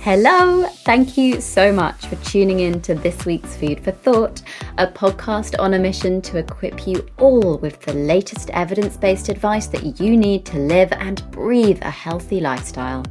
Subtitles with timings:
[0.00, 4.42] Hello, thank you so much for tuning in to this week's Food for Thought,
[4.78, 9.66] a podcast on a mission to equip you all with the latest evidence based advice
[9.66, 13.04] that you need to live and breathe a healthy lifestyle.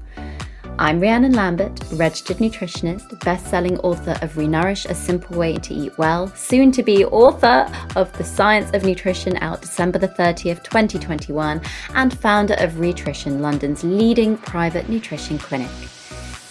[0.79, 5.97] I'm Rhiannon Lambert, registered nutritionist, best selling author of Renourish A Simple Way to Eat
[5.97, 11.61] Well, soon to be author of The Science of Nutrition out December the 30th, 2021,
[11.95, 15.69] and founder of Rhitrition, London's leading private nutrition clinic.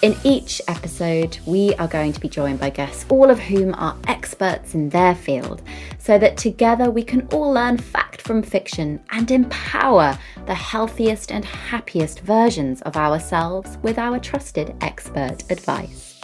[0.03, 3.97] In each episode, we are going to be joined by guests, all of whom are
[4.07, 5.63] experts in their field,
[5.99, 11.47] so that together we can all learn fact from fiction and empower the healthiest and
[11.47, 16.21] happiest versions of ourselves with our trusted expert advice.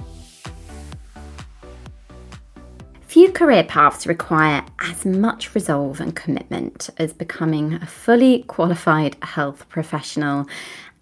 [3.07, 9.67] Few career paths require as much resolve and commitment as becoming a fully qualified health
[9.70, 10.47] professional.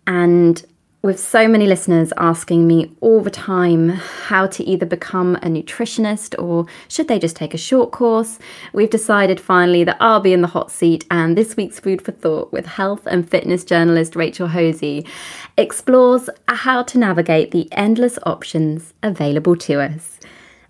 [0.06, 0.64] And
[1.02, 6.40] with so many listeners asking me all the time how to either become a nutritionist
[6.42, 8.38] or should they just take a short course,
[8.74, 12.12] we've decided finally that I'll be in the hot seat and this week's Food for
[12.12, 15.06] Thought with health and fitness journalist Rachel Hosie
[15.56, 20.18] explores how to navigate the endless options available to us.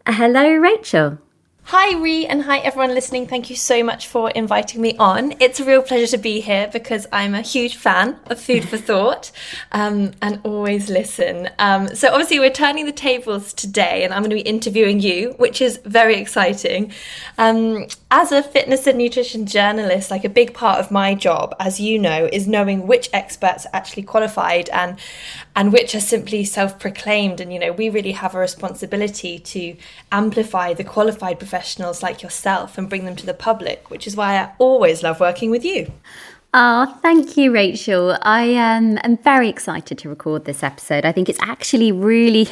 [0.07, 1.19] Hello, Rachel.
[1.65, 3.29] Hi, Rhi, and hi, everyone listening.
[3.29, 5.35] Thank you so much for inviting me on.
[5.39, 8.77] It's a real pleasure to be here because I'm a huge fan of Food for
[8.77, 9.31] Thought
[9.73, 11.49] um, and always listen.
[11.61, 15.35] Um, so, obviously, we're turning the tables today, and I'm going to be interviewing you,
[15.39, 16.93] which is very exciting.
[17.39, 21.79] Um, as a fitness and nutrition journalist, like a big part of my job, as
[21.79, 24.99] you know, is knowing which experts are actually qualified and
[25.57, 27.41] and which are simply self-proclaimed.
[27.41, 29.77] And you know, we really have a responsibility to
[30.13, 34.37] amplify the qualified professionals like yourself and bring them to the public, which is why
[34.37, 35.93] I always love working with you.
[36.53, 38.19] Oh, thank you, Rachel.
[38.23, 41.05] I um, am very excited to record this episode.
[41.05, 42.49] I think it's actually really,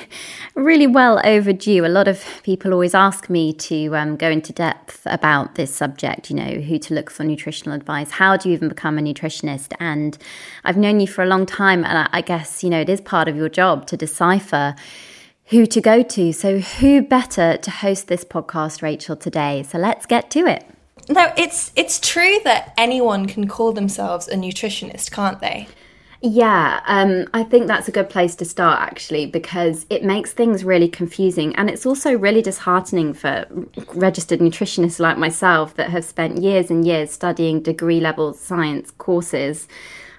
[0.55, 1.85] really well overdue.
[1.85, 6.31] A lot of people always ask me to um, go into depth about this subject,
[6.31, 8.13] you know, who to look for nutritional advice.
[8.13, 9.73] How do you even become a nutritionist?
[9.81, 10.17] And
[10.63, 13.27] I've known you for a long time, and I guess, you know, it is part
[13.27, 14.77] of your job to decipher
[15.47, 16.33] who to go to.
[16.33, 19.65] So, who better to host this podcast, Rachel, today?
[19.65, 20.78] So, let's get to it.
[21.09, 25.69] No, it's it's true that anyone can call themselves a nutritionist, can't they?
[26.21, 30.65] Yeah, um, I think that's a good place to start actually because it makes things
[30.65, 33.47] really confusing and it's also really disheartening for
[33.95, 39.69] registered nutritionists like myself that have spent years and years studying degree level science courses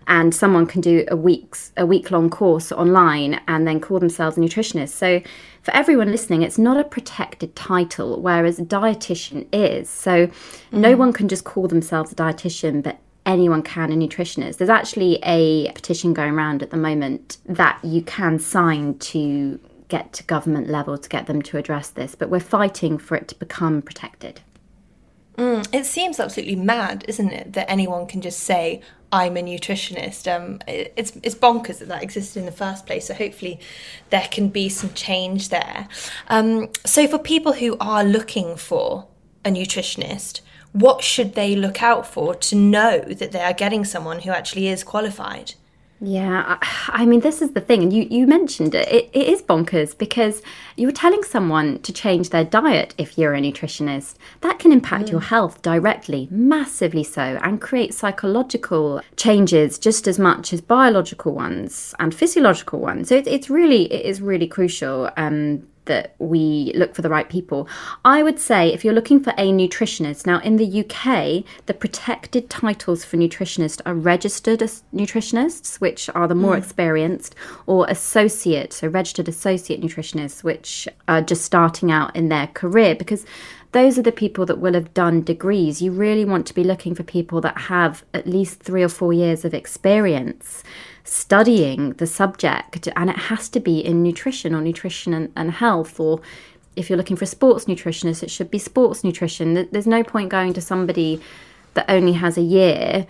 [0.08, 4.38] and someone can do a week's a week long course online and then call themselves
[4.38, 4.90] a nutritionist.
[4.90, 5.22] So
[5.62, 9.90] for everyone listening, it's not a protected title, whereas dietitian is.
[9.90, 10.32] So mm.
[10.72, 14.58] no one can just call themselves a dietitian, but anyone can a nutritionist.
[14.58, 19.60] There's actually a petition going around at the moment that you can sign to
[19.90, 23.28] get to government level to get them to address this, but we're fighting for it
[23.28, 24.42] to become protected.
[25.38, 30.34] Mm, it seems absolutely mad, isn't it, that anyone can just say, I'm a nutritionist.
[30.34, 33.08] Um, it's it's bonkers that that existed in the first place.
[33.08, 33.60] So hopefully,
[34.10, 35.88] there can be some change there.
[36.28, 39.08] Um, so for people who are looking for
[39.44, 40.42] a nutritionist,
[40.74, 44.68] what should they look out for to know that they are getting someone who actually
[44.68, 45.56] is qualified?
[46.02, 46.58] Yeah,
[46.88, 48.88] I, mean, this is the thing, and you, you mentioned it.
[48.88, 49.10] it.
[49.12, 50.42] It is bonkers because
[50.78, 54.16] you're telling someone to change their diet if you're a nutritionist.
[54.40, 55.12] That can impact mm.
[55.12, 61.94] your health directly, massively so, and create psychological changes just as much as biological ones
[62.00, 63.10] and physiological ones.
[63.10, 65.10] So it, it's really, it is really crucial.
[65.18, 67.68] Um, that we look for the right people.
[68.06, 72.50] I would say if you're looking for a nutritionist, now in the UK, the protected
[72.50, 76.60] titles for nutritionists are registered nutritionists, which are the more mm.
[76.60, 82.96] experienced, or associate, so registered associate nutritionists, which are just starting out in their career
[82.96, 83.26] because
[83.72, 85.82] those are the people that will have done degrees.
[85.82, 89.12] You really want to be looking for people that have at least three or four
[89.14, 90.64] years of experience
[91.10, 96.00] studying the subject, and it has to be in nutrition or nutrition and, and health,
[96.00, 96.22] or
[96.76, 99.68] if you're looking for a sports nutritionist, it should be sports nutrition.
[99.72, 101.22] There's no point going to somebody
[101.74, 103.08] that only has a year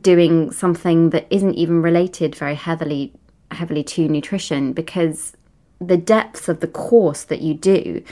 [0.00, 3.12] doing something that isn't even related very heavily
[3.52, 5.36] heavily to nutrition because
[5.80, 8.02] the depths of the course that you do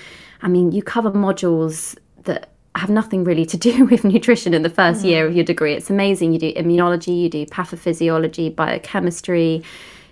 [0.42, 4.70] i mean you cover modules that have nothing really to do with nutrition in the
[4.70, 5.06] 1st mm-hmm.
[5.06, 5.74] year of your degree.
[5.74, 6.32] It's amazing.
[6.32, 9.62] You do immunology, you do pathophysiology, biochemistry,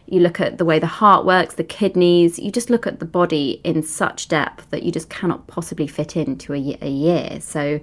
[0.06, 3.04] you look at the way the heart works, the kidneys, you just look at the
[3.04, 7.40] body in such depth that you just cannot possibly fit into a, a year.
[7.40, 7.80] So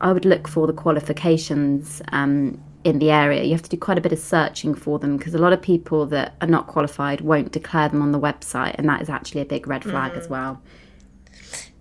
[0.00, 3.44] I would look for the qualifications um, in the area.
[3.44, 5.62] You have to do quite a bit of searching for them because a lot of
[5.62, 9.40] people that are not qualified won't declare them on the website, and that is actually
[9.40, 10.18] a big red flag mm.
[10.18, 10.60] as well.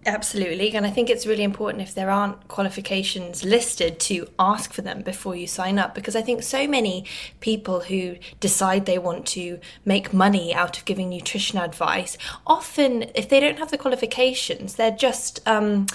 [0.06, 0.74] Absolutely.
[0.76, 5.02] And I think it's really important if there aren't qualifications listed to ask for them
[5.02, 7.06] before you sign up because I think so many
[7.40, 13.30] people who decide they want to make money out of giving nutrition advice often, if
[13.30, 15.46] they don't have the qualifications, they're just.
[15.48, 15.88] Um,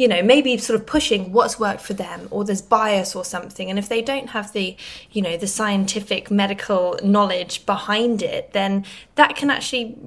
[0.00, 3.68] you know, maybe sort of pushing what's worked for them or there's bias or something.
[3.68, 4.74] And if they don't have the,
[5.10, 8.86] you know, the scientific medical knowledge behind it, then
[9.16, 9.98] that can actually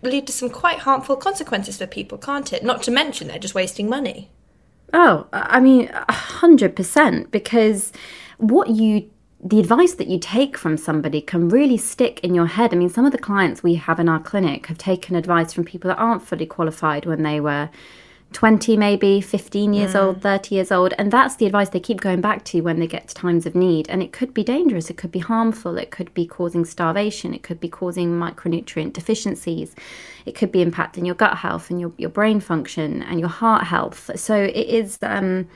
[0.00, 2.64] lead to some quite harmful consequences for people, can't it?
[2.64, 4.30] Not to mention they're just wasting money.
[4.94, 7.92] Oh, I mean, 100%, because
[8.38, 9.10] what you
[9.44, 12.72] the advice that you take from somebody can really stick in your head.
[12.72, 15.64] I mean, some of the clients we have in our clinic have taken advice from
[15.64, 17.68] people that aren't fully qualified when they were
[18.32, 20.02] 20 maybe 15 years mm.
[20.02, 22.86] old 30 years old and that's the advice they keep going back to when they
[22.86, 23.88] get to times of need.
[23.88, 27.42] And it could be dangerous it could be harmful it could be causing starvation it
[27.42, 29.74] could be causing micronutrient deficiencies
[30.26, 33.64] it could be impacting your gut health and your, your brain function and your heart
[33.64, 34.10] health.
[34.16, 35.48] So it is um,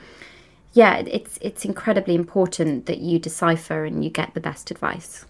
[0.73, 5.25] yeah it's it's incredibly important that you decipher and you get the best advice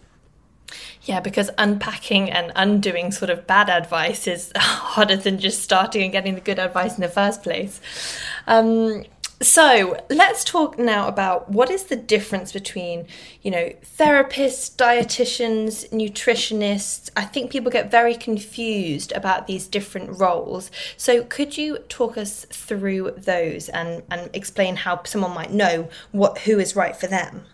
[1.04, 6.12] yeah, because unpacking and undoing sort of bad advice is harder than just starting and
[6.12, 7.82] getting the good advice in the first place.
[8.48, 9.04] Um,
[9.42, 13.08] so let's talk now about what is the difference between,
[13.42, 17.10] you know, therapists, dietitians, nutritionists.
[17.18, 20.70] I think people get very confused about these different roles.
[20.96, 26.40] So could you talk us through those and, and explain how someone might know what
[26.40, 27.46] who is right for them?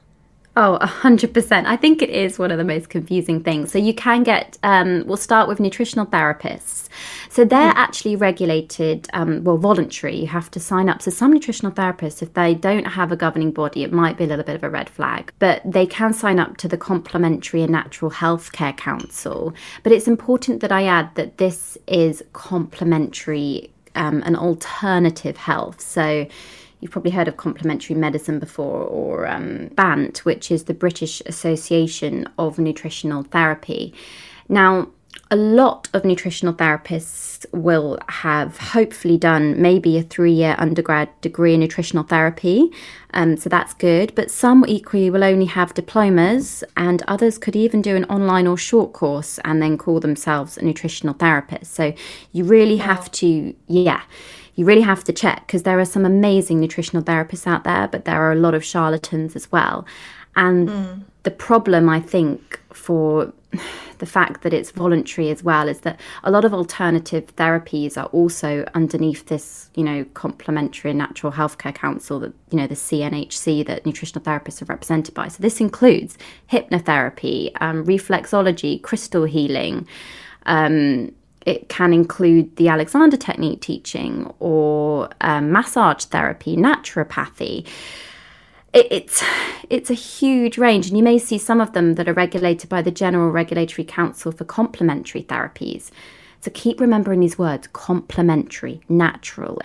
[0.60, 1.66] Oh, 100%.
[1.68, 3.72] I think it is one of the most confusing things.
[3.72, 6.90] So, you can get, um, we'll start with nutritional therapists.
[7.30, 7.78] So, they're mm.
[7.78, 10.16] actually regulated, um, well, voluntary.
[10.16, 11.04] You have to sign up.
[11.04, 14.28] So, some nutritional therapists, if they don't have a governing body, it might be a
[14.28, 17.72] little bit of a red flag, but they can sign up to the Complementary and
[17.72, 19.54] Natural Healthcare Council.
[19.84, 25.82] But it's important that I add that this is complementary, um, an alternative health.
[25.82, 26.26] So,
[26.80, 32.28] You've probably heard of complementary medicine before, or um, BANT, which is the British Association
[32.38, 33.94] of Nutritional Therapy.
[34.48, 34.90] Now,
[35.30, 41.54] a lot of nutritional therapists will have hopefully done maybe a three year undergrad degree
[41.54, 42.70] in nutritional therapy.
[43.14, 44.14] Um, so that's good.
[44.16, 48.58] But some equally will only have diplomas, and others could even do an online or
[48.58, 51.74] short course and then call themselves a nutritional therapist.
[51.74, 51.94] So
[52.32, 52.86] you really wow.
[52.86, 54.04] have to, yeah
[54.58, 58.06] you really have to check because there are some amazing nutritional therapists out there, but
[58.06, 59.86] there are a lot of charlatans as well.
[60.36, 61.04] And mm.
[61.24, 63.32] the problem, I think, for
[64.00, 68.08] the fact that it's voluntary as well is that a lot of alternative therapies are
[68.08, 73.64] also underneath this, you know, complementary and natural healthcare council that, you know, the CNHC
[73.68, 75.28] that nutritional therapists are represented by.
[75.28, 76.18] So this includes
[76.52, 79.88] hypnotherapy, um, reflexology, crystal healing,
[80.48, 81.12] um,
[81.48, 87.66] it can include the Alexander technique teaching or um, massage therapy, naturopathy.
[88.74, 89.24] It, it's
[89.70, 92.82] it's a huge range, and you may see some of them that are regulated by
[92.82, 95.90] the General Regulatory Council for Complementary Therapies.
[96.48, 99.62] So keep remembering these words complementary, natural.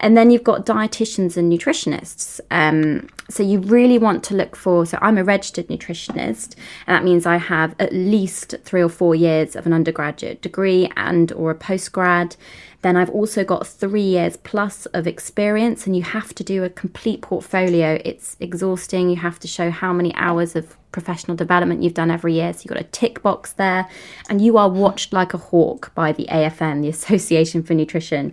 [0.00, 2.40] And then you've got dietitians and nutritionists.
[2.50, 4.84] Um, so you really want to look for.
[4.84, 6.54] So I'm a registered nutritionist,
[6.86, 10.92] and that means I have at least three or four years of an undergraduate degree
[10.94, 12.36] and or a postgrad.
[12.82, 16.68] Then I've also got three years plus of experience, and you have to do a
[16.68, 17.98] complete portfolio.
[18.04, 19.08] It's exhausting.
[19.08, 22.54] You have to show how many hours of professional development you've done every year.
[22.54, 23.86] So you've got a tick box there,
[24.30, 28.32] and you are watched like a hawk by the AFN, the Association for Nutrition,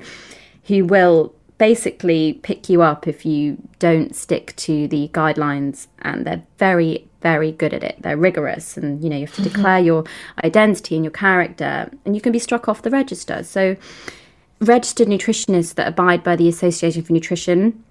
[0.67, 6.43] who will basically pick you up if you don't stick to the guidelines and they're
[6.57, 9.55] very very good at it they're rigorous and you know you have to mm-hmm.
[9.55, 10.03] declare your
[10.43, 13.77] identity and your character and you can be struck off the register so
[14.59, 17.83] registered nutritionists that abide by the association for nutrition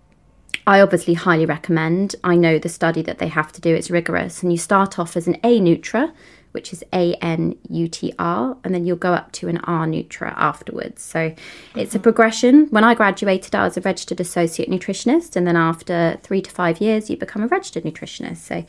[0.66, 2.14] I obviously highly recommend.
[2.22, 4.42] I know the study that they have to do, it's rigorous.
[4.42, 6.12] And you start off as an A Nutra,
[6.52, 9.86] which is A N U T R, and then you'll go up to an R
[9.86, 11.02] Nutra afterwards.
[11.02, 11.34] So
[11.74, 12.66] it's a progression.
[12.66, 16.80] When I graduated, I was a registered associate nutritionist, and then after three to five
[16.80, 18.36] years, you become a registered nutritionist.
[18.36, 18.64] So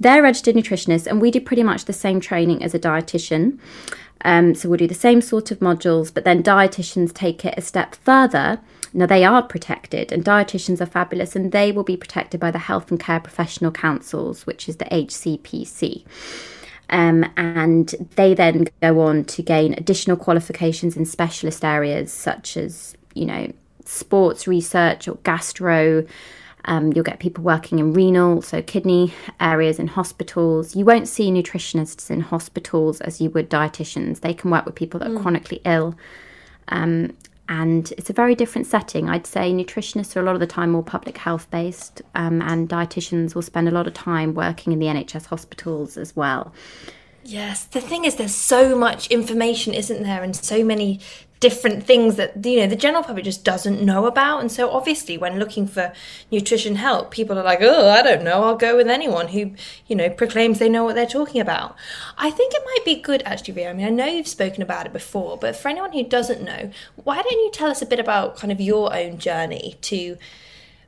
[0.00, 3.58] they're registered nutritionists, and we do pretty much the same training as a dietitian.
[4.24, 7.60] Um, so we'll do the same sort of modules, but then dietitians take it a
[7.60, 8.60] step further.
[8.94, 12.58] Now, they are protected, and dietitians are fabulous, and they will be protected by the
[12.58, 16.04] Health and Care Professional Councils, which is the HCPC.
[16.90, 22.94] Um, and they then go on to gain additional qualifications in specialist areas such as,
[23.14, 23.50] you know,
[23.86, 26.06] sports research or gastro.
[26.66, 30.76] Um, you'll get people working in renal, so kidney areas in hospitals.
[30.76, 34.20] You won't see nutritionists in hospitals as you would dietitians.
[34.20, 35.22] They can work with people that are mm.
[35.22, 35.96] chronically ill.
[36.68, 37.16] Um,
[37.48, 39.08] and it's a very different setting.
[39.08, 42.68] I'd say nutritionists are a lot of the time more public health based, um, and
[42.68, 46.52] dietitians will spend a lot of time working in the NHS hospitals as well.
[47.24, 51.00] Yes, the thing is, there's so much information, isn't there, and so many
[51.42, 54.40] different things that you know the general public just doesn't know about.
[54.40, 55.92] And so obviously when looking for
[56.30, 58.44] nutrition help people are like oh i don't know.
[58.44, 59.50] I'll go with anyone who
[59.88, 61.74] you know proclaims they know what they're talking about.
[62.16, 63.70] I think it might be good actually Ria.
[63.70, 66.70] i mean i know you've spoken about it before but for anyone who doesn't know
[66.94, 70.16] why don't you tell us a bit about kind of your own journey to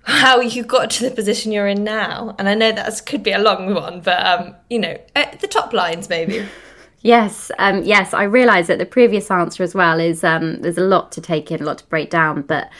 [0.04, 2.36] how you got to the position you're in now?
[2.38, 4.96] And i know that could be a long one but um you know
[5.40, 6.46] the top lines maybe
[7.04, 10.84] Yes, um, yes, I realise that the previous answer as well is um, there's a
[10.84, 12.40] lot to take in, a lot to break down.
[12.40, 12.70] But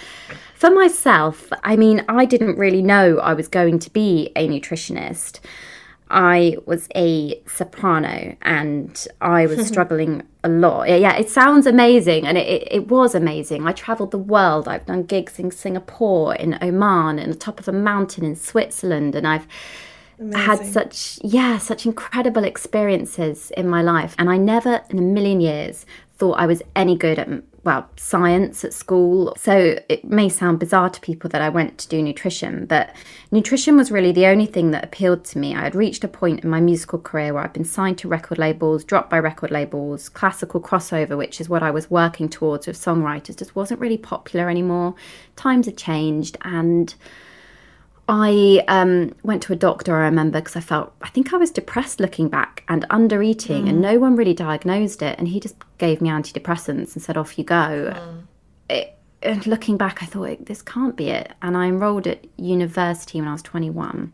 [0.55, 5.41] for myself, I mean, I didn't really know I was going to be a nutritionist.
[6.09, 10.89] I was a soprano and I was struggling a lot.
[10.89, 13.67] Yeah, it sounds amazing and it, it, was amazing.
[13.67, 14.69] I travelled the world.
[14.69, 19.15] I've done gigs in Singapore, in Oman, in the top of a mountain in Switzerland,
[19.15, 19.47] and I've
[20.19, 20.41] Amazing.
[20.41, 24.15] had such yeah such incredible experiences in my life.
[24.19, 27.29] And i never in a million years thought i was any good at
[27.65, 29.35] well science at school.
[29.39, 32.95] So it may sound bizarre to people that i went to do nutrition but
[33.33, 35.55] nutrition was really the only thing that appealed to me.
[35.55, 38.39] I had reached a point in my musical career where i'd been signed to record
[38.39, 42.77] labels dropped by record labels classical crossover which is what i was working towards with
[42.77, 44.95] songwriters just wasn't really popular anymore.
[45.37, 46.95] Times had changed and
[48.09, 51.51] I um, went to a doctor, I remember, because I felt, I think I was
[51.51, 53.71] depressed looking back and under eating, mm.
[53.71, 55.19] and no one really diagnosed it.
[55.19, 57.95] And he just gave me antidepressants and said, off you go.
[57.97, 58.23] Mm.
[58.69, 61.33] It, and looking back, I thought, this can't be it.
[61.41, 64.13] And I enrolled at university when I was 21.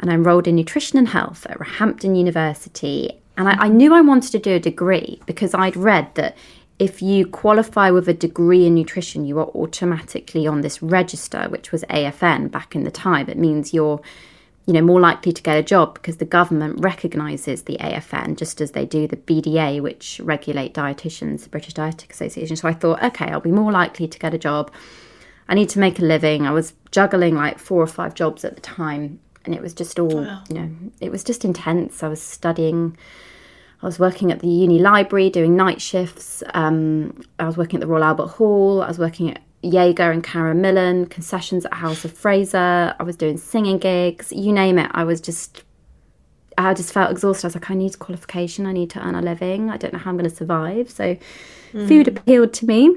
[0.00, 3.18] And I enrolled in nutrition and health at Roehampton University.
[3.38, 6.36] And I, I knew I wanted to do a degree because I'd read that
[6.78, 11.70] if you qualify with a degree in nutrition, you are automatically on this register, which
[11.70, 13.28] was AFN back in the time.
[13.28, 14.00] It means you're,
[14.66, 18.60] you know, more likely to get a job because the government recognises the AFN just
[18.60, 22.56] as they do the BDA, which regulate dietitians, the British Dietetic Association.
[22.56, 24.72] So I thought, okay, I'll be more likely to get a job.
[25.48, 26.44] I need to make a living.
[26.44, 30.00] I was juggling like four or five jobs at the time, and it was just
[30.00, 30.42] all, wow.
[30.48, 32.02] you know, it was just intense.
[32.02, 32.96] I was studying
[33.84, 36.42] I was working at the uni library doing night shifts.
[36.54, 38.80] Um, I was working at the Royal Albert Hall.
[38.80, 42.96] I was working at Jaeger and Karen Millen, concessions at House of Fraser.
[42.98, 44.90] I was doing singing gigs, you name it.
[44.94, 45.64] I was just,
[46.56, 47.44] I just felt exhausted.
[47.44, 48.64] I was like, I need qualification.
[48.64, 49.68] I need to earn a living.
[49.68, 50.88] I don't know how I'm going to survive.
[50.88, 51.18] So
[51.74, 51.86] mm.
[51.86, 52.96] food appealed to me.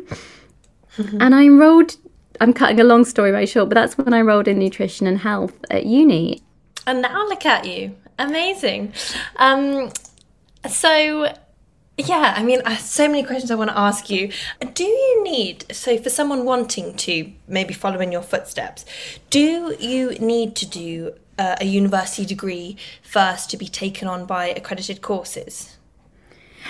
[0.98, 1.98] and I enrolled,
[2.40, 5.18] I'm cutting a long story very short, but that's when I enrolled in nutrition and
[5.18, 6.42] health at uni.
[6.86, 7.94] And now look at you.
[8.20, 8.94] Amazing.
[9.36, 9.92] Um,
[10.68, 11.34] so,
[11.98, 14.32] yeah, I mean, so many questions I want to ask you.
[14.74, 18.86] Do you need, so for someone wanting to maybe follow in your footsteps,
[19.30, 24.48] do you need to do uh, a university degree first to be taken on by
[24.48, 25.78] accredited courses?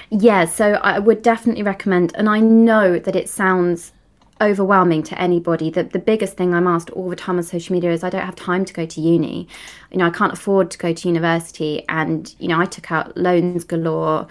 [0.09, 3.91] Yeah, so I would definitely recommend, and I know that it sounds
[4.41, 5.69] overwhelming to anybody.
[5.69, 8.25] The, the biggest thing I'm asked all the time on social media is I don't
[8.25, 9.47] have time to go to uni.
[9.91, 11.83] You know, I can't afford to go to university.
[11.89, 14.27] And, you know, I took out loans galore.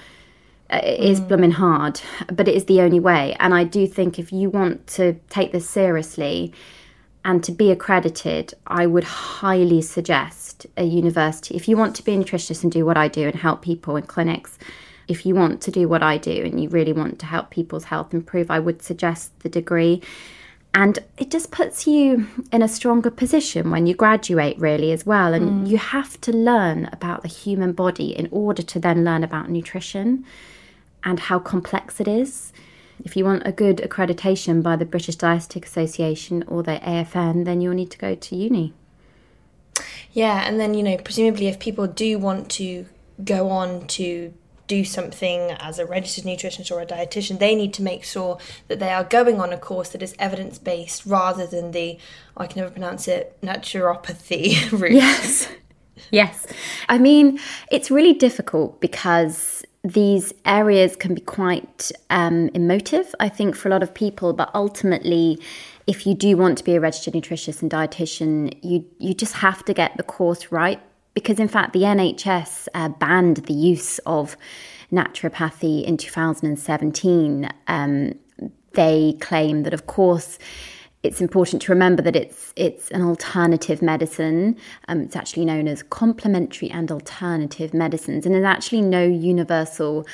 [0.69, 1.29] Uh, it is mm.
[1.29, 2.01] blooming hard,
[2.33, 3.37] but it is the only way.
[3.39, 6.53] And I do think if you want to take this seriously
[7.27, 11.57] And to be accredited, I would highly suggest a university.
[11.57, 13.97] If you want to be a nutritionist and do what I do and help people
[13.97, 14.61] in clinics,
[15.09, 17.85] if you want to do what I do and you really want to help people's
[17.85, 20.03] health improve, I would suggest the degree.
[20.75, 25.33] And it just puts you in a stronger position when you graduate, really, as well.
[25.33, 25.71] And mm.
[25.71, 30.25] you have to learn about the human body in order to then learn about nutrition
[31.03, 32.53] and how complex it is.
[33.05, 37.61] If you want a good accreditation by the British Dietetic Association or the AFN, then
[37.61, 38.75] you'll need to go to uni.
[40.13, 42.87] Yeah, and then, you know, presumably if people do want to
[43.25, 44.33] go on to
[44.67, 48.79] do something as a registered nutritionist or a dietitian, they need to make sure that
[48.79, 51.99] they are going on a course that is evidence based rather than the,
[52.37, 54.93] oh, I can never pronounce it, naturopathy route.
[54.93, 55.49] Yes.
[56.11, 56.47] Yes.
[56.89, 57.39] I mean,
[57.71, 63.71] it's really difficult because these areas can be quite um, emotive, I think, for a
[63.71, 65.39] lot of people, but ultimately,
[65.87, 69.65] if you do want to be a registered nutritionist and dietitian, you you just have
[69.67, 70.81] to get the course right
[71.17, 74.37] because in fact the NHS uh, banned the use of
[74.93, 77.49] naturopathy in 2017.
[77.67, 78.13] Um,
[78.75, 80.39] they claim that, of course,
[81.03, 84.57] it's important to remember that it's it's an alternative medicine.
[84.89, 90.07] Um, it's actually known as complementary and alternative medicines, and there's actually no universal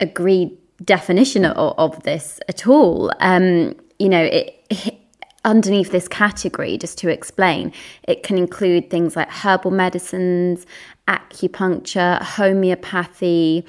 [0.00, 3.12] agreed definition of, of this at all.
[3.20, 4.98] Um, you know, it, it,
[5.44, 7.72] underneath this category, just to explain,
[8.04, 10.66] it can include things like herbal medicines,
[11.08, 13.66] acupuncture, homeopathy,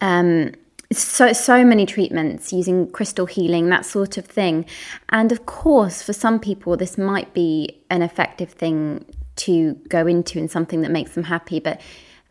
[0.00, 0.52] um,
[0.90, 4.64] so so many treatments using crystal healing that sort of thing.
[5.10, 9.04] And of course for some people this might be an effective thing
[9.36, 11.80] to go into and something that makes them happy but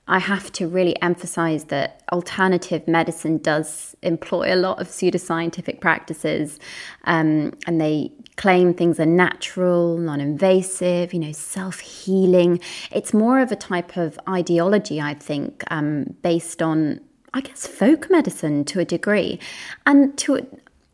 [0.07, 6.59] I have to really emphasize that alternative medicine does employ a lot of pseudoscientific practices,
[7.03, 12.59] um, and they claim things are natural, non invasive, you know, self healing.
[12.91, 17.01] It's more of a type of ideology, I think, um, based on,
[17.33, 19.39] I guess, folk medicine to a degree.
[19.85, 20.47] And to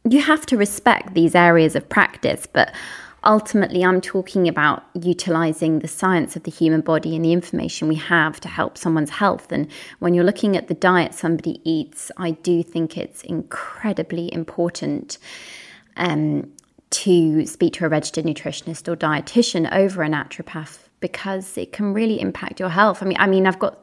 [0.09, 2.73] you have to respect these areas of practice, but
[3.25, 7.95] ultimately, I'm talking about utilizing the science of the human body and the information we
[7.95, 9.51] have to help someone's health.
[9.51, 9.67] And
[9.99, 15.17] when you're looking at the diet somebody eats, I do think it's incredibly important.
[15.95, 16.51] Um,
[16.93, 22.21] to speak to a registered nutritionist or dietitian over a naturopath because it can really
[22.21, 23.01] impact your health.
[23.01, 23.79] I mean, I mean, I've got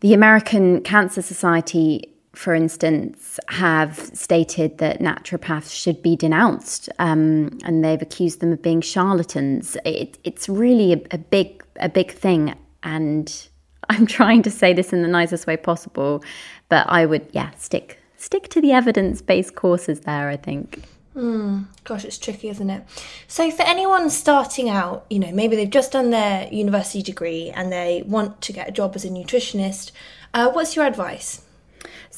[0.00, 7.84] the American Cancer Society, for instance, have stated that naturopaths should be denounced, um, and
[7.84, 9.76] they've accused them of being charlatans.
[9.84, 13.48] It, it's really a, a big, a big thing, and
[13.90, 16.22] I'm trying to say this in the nicest way possible,
[16.68, 20.28] but I would, yeah, stick stick to the evidence based courses there.
[20.28, 20.84] I think.
[21.16, 22.84] Mm, gosh, it's tricky, isn't it?
[23.26, 27.72] So, for anyone starting out, you know, maybe they've just done their university degree and
[27.72, 29.90] they want to get a job as a nutritionist,
[30.32, 31.42] uh, what's your advice?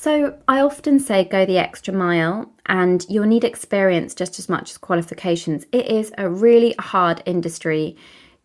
[0.02, 4.72] So, I often say go the extra mile and you'll need experience just as much
[4.72, 5.64] as qualifications.
[5.70, 7.96] It is a really hard industry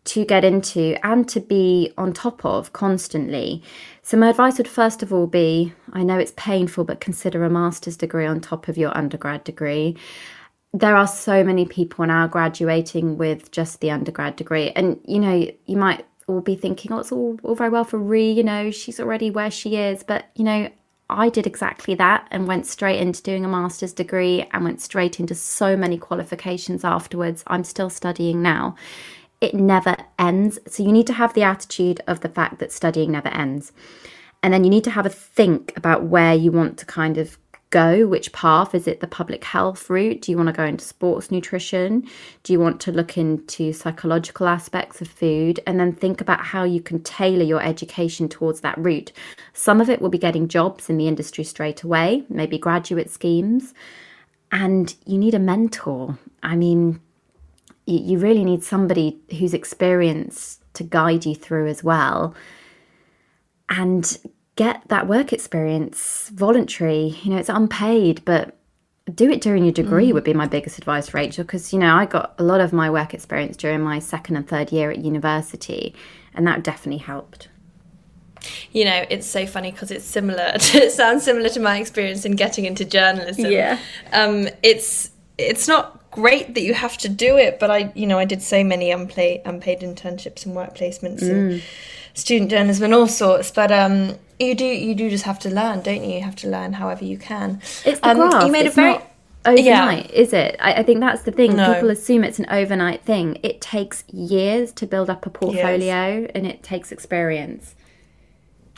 [0.04, 3.60] to get into and to be on top of constantly.
[4.02, 7.50] So, my advice would first of all be I know it's painful, but consider a
[7.50, 9.96] master's degree on top of your undergrad degree
[10.72, 14.70] there are so many people now graduating with just the undergrad degree.
[14.76, 17.98] And, you know, you might all be thinking, oh, it's all, all very well for
[17.98, 20.02] Rhi, you know, she's already where she is.
[20.02, 20.68] But, you know,
[21.10, 25.18] I did exactly that and went straight into doing a master's degree and went straight
[25.18, 27.42] into so many qualifications afterwards.
[27.46, 28.76] I'm still studying now.
[29.40, 30.58] It never ends.
[30.66, 33.72] So you need to have the attitude of the fact that studying never ends.
[34.42, 37.38] And then you need to have a think about where you want to kind of
[37.70, 38.06] go?
[38.06, 38.74] Which path?
[38.74, 40.22] Is it the public health route?
[40.22, 42.06] Do you want to go into sports nutrition?
[42.42, 45.60] Do you want to look into psychological aspects of food?
[45.66, 49.12] And then think about how you can tailor your education towards that route.
[49.52, 53.74] Some of it will be getting jobs in the industry straight away, maybe graduate schemes.
[54.50, 56.18] And you need a mentor.
[56.42, 57.00] I mean,
[57.84, 62.34] you really need somebody who's experienced to guide you through as well.
[63.68, 64.18] And
[64.58, 67.16] get that work experience voluntary.
[67.22, 68.56] You know, it's unpaid, but
[69.14, 70.14] do it during your degree mm.
[70.14, 72.90] would be my biggest advice, Rachel, because, you know, I got a lot of my
[72.90, 75.94] work experience during my second and third year at university,
[76.34, 77.48] and that definitely helped.
[78.72, 80.52] You know, it's so funny because it's similar.
[80.58, 83.52] To, it sounds similar to my experience in getting into journalism.
[83.52, 83.78] Yeah.
[84.12, 88.18] Um, it's it's not great that you have to do it, but I, you know,
[88.18, 91.30] I did so many unpaid unpaid internships and work placements mm.
[91.30, 91.62] and
[92.18, 93.50] student journalism and all sorts.
[93.50, 96.14] But um, you do you do just have to learn, don't you?
[96.14, 97.60] You have to learn however you can.
[97.84, 98.98] It's the um, You made it's a very
[99.44, 100.20] overnight, yeah.
[100.20, 100.56] is it?
[100.60, 101.56] I, I, think that's the thing.
[101.56, 101.72] No.
[101.74, 103.38] People assume it's an overnight thing.
[103.42, 106.30] It takes years to build up a portfolio yes.
[106.34, 107.74] and it takes experience.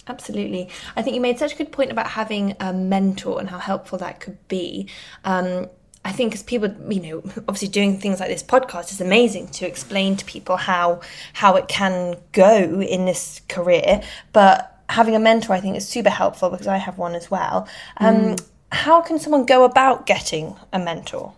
[0.07, 0.69] Absolutely.
[0.97, 3.99] I think you made such a good point about having a mentor and how helpful
[3.99, 4.89] that could be.
[5.25, 5.69] Um,
[6.05, 9.67] I think as people, you know, obviously doing things like this podcast is amazing to
[9.67, 11.01] explain to people how
[11.35, 14.03] how it can go in this career.
[14.33, 17.69] But having a mentor, I think, is super helpful because I have one as well.
[17.99, 18.47] Um, mm.
[18.73, 21.35] How can someone go about getting a mentor?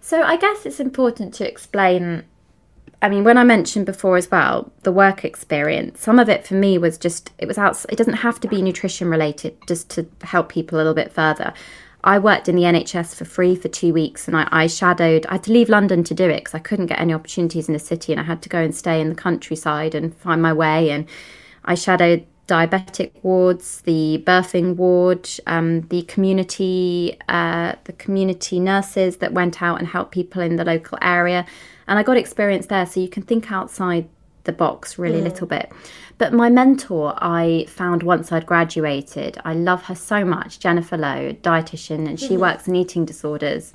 [0.00, 2.24] So I guess it's important to explain.
[3.02, 6.54] I mean, when I mentioned before as well, the work experience, some of it for
[6.54, 10.06] me was just, it was out, it doesn't have to be nutrition related, just to
[10.22, 11.52] help people a little bit further.
[12.06, 15.32] I worked in the NHS for free for two weeks and I, I shadowed, I
[15.32, 17.80] had to leave London to do it because I couldn't get any opportunities in the
[17.80, 20.90] city and I had to go and stay in the countryside and find my way.
[20.90, 21.06] And
[21.64, 29.32] I shadowed diabetic wards, the birthing ward, um, the community, uh, the community nurses that
[29.32, 31.44] went out and helped people in the local area.
[31.88, 34.08] And I got experience there, so you can think outside
[34.46, 35.24] the box really a mm.
[35.24, 35.70] little bit.
[36.18, 41.34] But my mentor, I found once I'd graduated, I love her so much, Jennifer Lowe,
[41.42, 42.40] dietitian, and she mm-hmm.
[42.40, 43.74] works in eating disorders.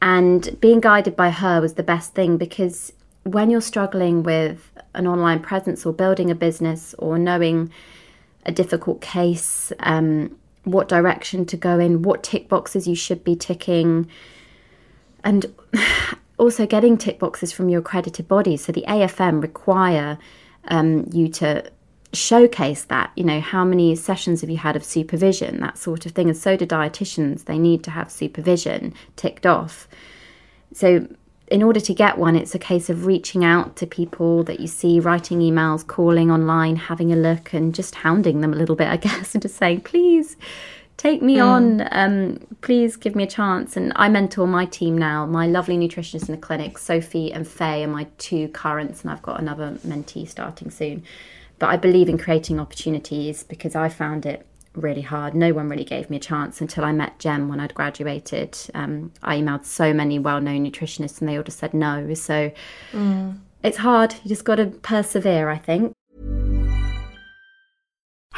[0.00, 5.06] And being guided by her was the best thing because when you're struggling with an
[5.06, 7.70] online presence or building a business or knowing
[8.44, 13.36] a difficult case, um, what direction to go in, what tick boxes you should be
[13.36, 14.08] ticking,
[15.22, 15.46] and
[16.42, 18.64] also getting tick boxes from your accredited bodies.
[18.64, 20.18] So the AFN require
[20.64, 21.70] um, you to
[22.12, 26.12] showcase that you know how many sessions have you had of supervision that sort of
[26.12, 26.28] thing.
[26.28, 27.44] And so do dietitians.
[27.44, 29.88] They need to have supervision ticked off.
[30.74, 31.06] So
[31.48, 34.66] in order to get one it's a case of reaching out to people that you
[34.66, 38.88] see writing emails calling online having a look and just hounding them a little bit
[38.88, 40.36] i guess and just saying please
[41.02, 41.44] take me mm.
[41.44, 43.76] on um, please give me a chance.
[43.76, 47.82] And i mentor my team now my lovely nutritionists in the clinic sophie and faye
[47.82, 51.02] are my two currents and i've got another mentee starting soon.
[51.58, 55.34] But i believe in creating opportunities because i found it really hard.
[55.34, 58.56] No one really gave me a chance until i met Jen when i'd graduated.
[58.74, 62.14] Um, i emailed so many well-known nutritionists and they all just said no.
[62.14, 62.52] So
[62.92, 63.38] mm.
[63.64, 64.14] it's hard.
[64.22, 65.92] You just got to persevere i think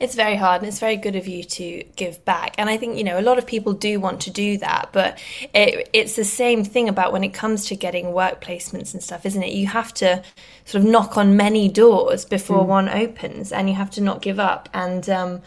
[0.00, 2.54] It's very hard and it's very good of you to give back.
[2.56, 5.18] And I think, you know, a lot of people do want to do that, but
[5.52, 9.26] it, it's the same thing about when it comes to getting work placements and stuff,
[9.26, 9.52] isn't it?
[9.52, 10.22] You have to
[10.64, 12.68] sort of knock on many doors before mm.
[12.68, 14.68] one opens and you have to not give up.
[14.72, 15.42] And um,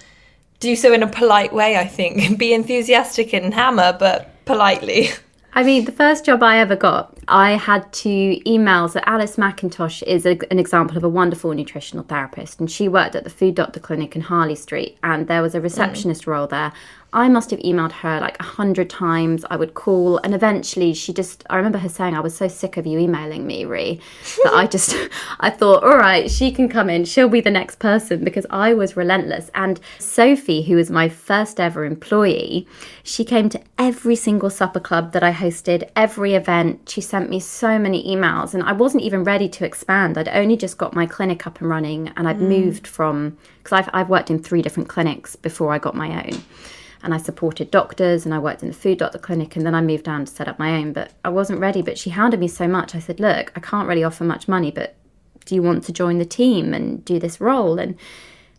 [0.60, 2.38] do so in a polite way, I think.
[2.40, 5.10] Be enthusiastic and hammer, but politely.
[5.54, 8.88] I mean, the first job I ever got, I had to email.
[8.88, 13.16] So, Alice Mackintosh is a, an example of a wonderful nutritional therapist, and she worked
[13.16, 16.28] at the Food Doctor Clinic in Harley Street, and there was a receptionist mm.
[16.28, 16.72] role there.
[17.14, 19.44] I must have emailed her like a hundred times.
[19.50, 22.78] I would call, and eventually she just, I remember her saying, I was so sick
[22.78, 24.00] of you emailing me, Rhi,
[24.44, 24.96] that I just,
[25.42, 27.04] I thought, all right, she can come in.
[27.04, 29.52] She'll be the next person because I was relentless.
[29.54, 32.66] And Sophie, who was my first ever employee,
[33.04, 36.88] she came to every single supper club that I hosted, every event.
[36.88, 40.18] She sent me so many emails, and I wasn't even ready to expand.
[40.18, 42.48] I'd only just got my clinic up and running, and I'd mm.
[42.48, 46.42] moved from, because I've, I've worked in three different clinics before I got my own
[47.04, 49.82] and I supported doctors and I worked in the food doctor clinic and then I
[49.82, 50.94] moved down to set up my own.
[50.94, 51.82] But I wasn't ready.
[51.82, 52.96] But she hounded me so much.
[52.96, 54.96] I said, Look, I can't really offer much money, but
[55.46, 57.80] do you want to join the team and do this role?
[57.80, 57.98] And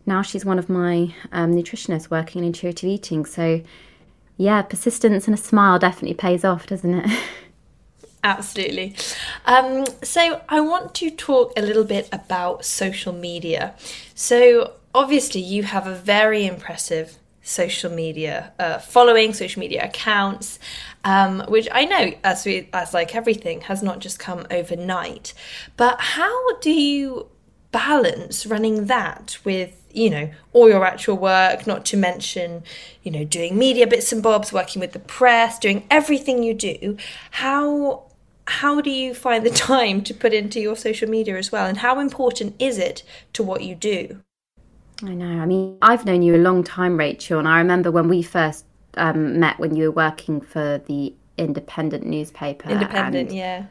[0.05, 3.25] now she's one of my um, nutritionists working in intuitive eating.
[3.25, 3.61] So,
[4.37, 7.19] yeah, persistence and a smile definitely pays off, doesn't it?
[8.25, 8.95] Absolutely.
[9.45, 13.75] Um, so, I want to talk a little bit about social media.
[14.15, 20.57] So, obviously, you have a very impressive social media uh, following, social media accounts,
[21.03, 25.33] um, which I know, as we as like everything, has not just come overnight.
[25.77, 27.29] But how do you
[27.71, 32.63] balance running that with you know all your actual work not to mention
[33.01, 36.97] you know doing media bits and bobs working with the press doing everything you do?
[37.31, 38.05] How
[38.47, 41.65] how do you find the time to put into your social media as well?
[41.65, 43.03] And how important is it
[43.33, 44.21] to what you do
[45.01, 45.41] I know.
[45.41, 48.65] I mean, I've known you a long time, Rachel, and I remember when we first
[48.95, 52.69] um, met when you were working for the Independent newspaper.
[52.69, 53.65] Independent, yeah.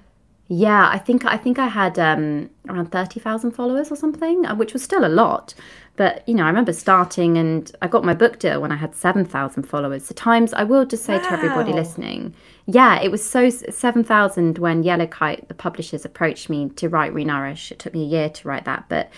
[0.48, 4.54] Yeah, I think I think I had um, around thirty thousand followers or something, uh,
[4.54, 5.54] which was still a lot.
[5.94, 8.94] But you know, I remember starting, and I got my book deal when I had
[8.94, 10.04] seven thousand followers.
[10.06, 11.28] So times I will just say wow.
[11.28, 12.34] to everybody listening,
[12.66, 17.14] yeah, it was so seven thousand when Yellow Kite, the publishers, approached me to write
[17.14, 17.70] Renourish.
[17.70, 19.10] It took me a year to write that, but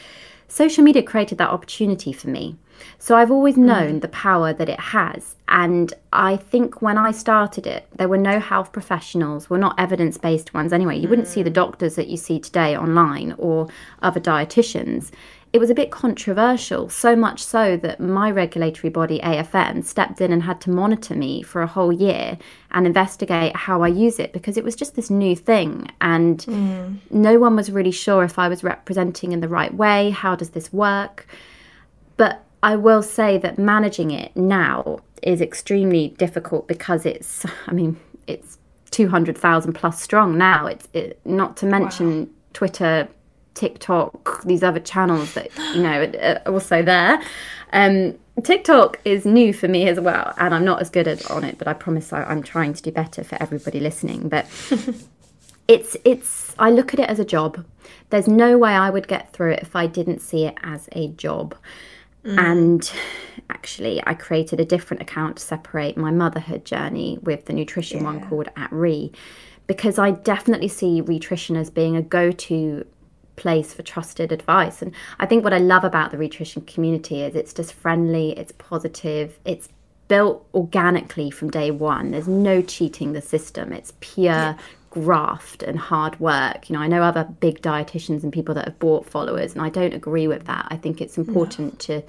[0.55, 2.57] social media created that opportunity for me.
[2.99, 3.67] So I've always hmm.
[3.67, 4.01] known mm.
[4.03, 5.35] the power that it has.
[5.49, 10.17] And I think when I started it, there were no health professionals, were not evidence
[10.17, 10.97] based ones anyway.
[10.97, 11.11] You mm.
[11.11, 11.55] wouldn't see the hmm.
[11.55, 13.69] doctors that you see today online or
[14.01, 15.11] other dietitians
[15.55, 20.33] it was a bit controversial, so much so that my regulatory body, AFN, stepped in
[20.33, 22.37] and had to monitor me for a whole year
[22.73, 25.89] and investigate how I use it because it was just this new thing.
[26.01, 26.99] And mm.
[27.09, 30.11] no one was really sure if I was representing in the right way.
[30.11, 31.29] How does this work?
[32.17, 37.97] But I will say that managing it now is extremely difficult because it's, I mean,
[38.27, 38.59] it's
[38.91, 40.67] 200,000 plus strong now.
[40.67, 42.29] It's it, not to mention wow.
[42.55, 43.09] Twitter
[43.55, 47.23] TikTok, these other channels that you know are also there.
[47.73, 51.45] Um, TikTok is new for me as well, and I'm not as good at, on
[51.45, 54.29] it, but I promise I, I'm trying to do better for everybody listening.
[54.29, 54.47] But
[55.69, 57.65] it's it's I look at it as a job.
[58.11, 61.09] There's no way I would get through it if I didn't see it as a
[61.09, 61.55] job.
[62.25, 62.39] Mm.
[62.39, 62.93] And
[63.51, 68.05] actually, I created a different account to separate my motherhood journey with the nutrition yeah.
[68.05, 69.13] one called At Re,
[69.67, 72.87] because I definitely see nutrition as being a go-to
[73.37, 74.83] place for trusted advice.
[74.83, 78.53] And I think what I love about the nutrition community is it's just friendly, it's
[78.53, 79.69] positive, it's
[80.09, 82.11] built organically from day one.
[82.11, 83.73] There's no cheating the system.
[83.73, 84.59] It's pure yeah.
[84.91, 86.69] graft and hard work.
[86.69, 89.71] You know, I know other big dietitians and people that have bought followers, and I
[89.71, 90.67] don't agree with that.
[90.71, 92.01] I think it's important no.
[92.01, 92.07] to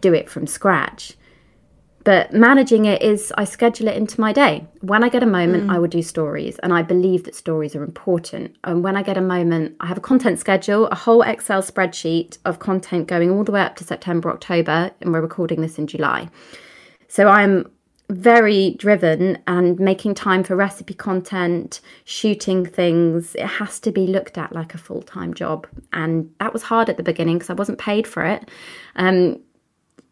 [0.00, 1.14] do it from scratch.
[2.02, 4.66] But managing it is, I schedule it into my day.
[4.80, 5.74] When I get a moment, mm.
[5.74, 8.56] I will do stories, and I believe that stories are important.
[8.64, 12.38] And when I get a moment, I have a content schedule, a whole Excel spreadsheet
[12.46, 15.86] of content going all the way up to September, October, and we're recording this in
[15.86, 16.30] July.
[17.08, 17.70] So I'm
[18.10, 23.34] very driven and making time for recipe content, shooting things.
[23.34, 25.66] It has to be looked at like a full time job.
[25.92, 28.50] And that was hard at the beginning because I wasn't paid for it.
[28.96, 29.40] Um,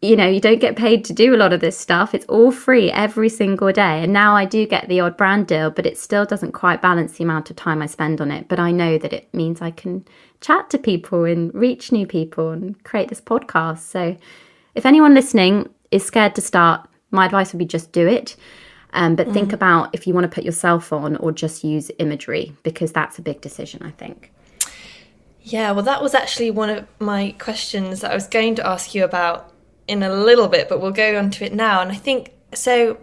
[0.01, 2.13] you know, you don't get paid to do a lot of this stuff.
[2.13, 4.01] It's all free every single day.
[4.01, 7.17] And now I do get the odd brand deal, but it still doesn't quite balance
[7.17, 8.47] the amount of time I spend on it.
[8.47, 10.05] But I know that it means I can
[10.39, 13.79] chat to people and reach new people and create this podcast.
[13.79, 14.15] So
[14.73, 18.37] if anyone listening is scared to start, my advice would be just do it.
[18.93, 19.33] Um, but mm.
[19.33, 23.19] think about if you want to put yourself on or just use imagery, because that's
[23.19, 24.31] a big decision, I think.
[25.41, 28.95] Yeah, well, that was actually one of my questions that I was going to ask
[28.95, 29.53] you about
[29.89, 31.81] in a little bit, but we'll go on to it now.
[31.81, 32.97] And I think so.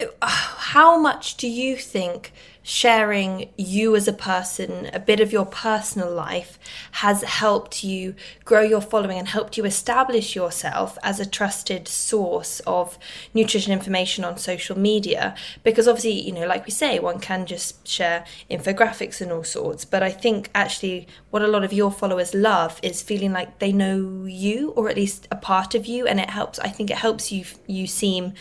[0.00, 2.32] Uh, how much do you think
[2.68, 6.58] sharing you as a person, a bit of your personal life,
[6.90, 8.12] has helped you
[8.44, 12.98] grow your following and helped you establish yourself as a trusted source of
[13.32, 15.32] nutrition information on social media.
[15.62, 19.84] Because obviously, you know, like we say, one can just share infographics and all sorts.
[19.84, 23.70] But I think actually what a lot of your followers love is feeling like they
[23.70, 26.08] know you or at least a part of you.
[26.08, 28.32] And it helps, I think it helps you, you seem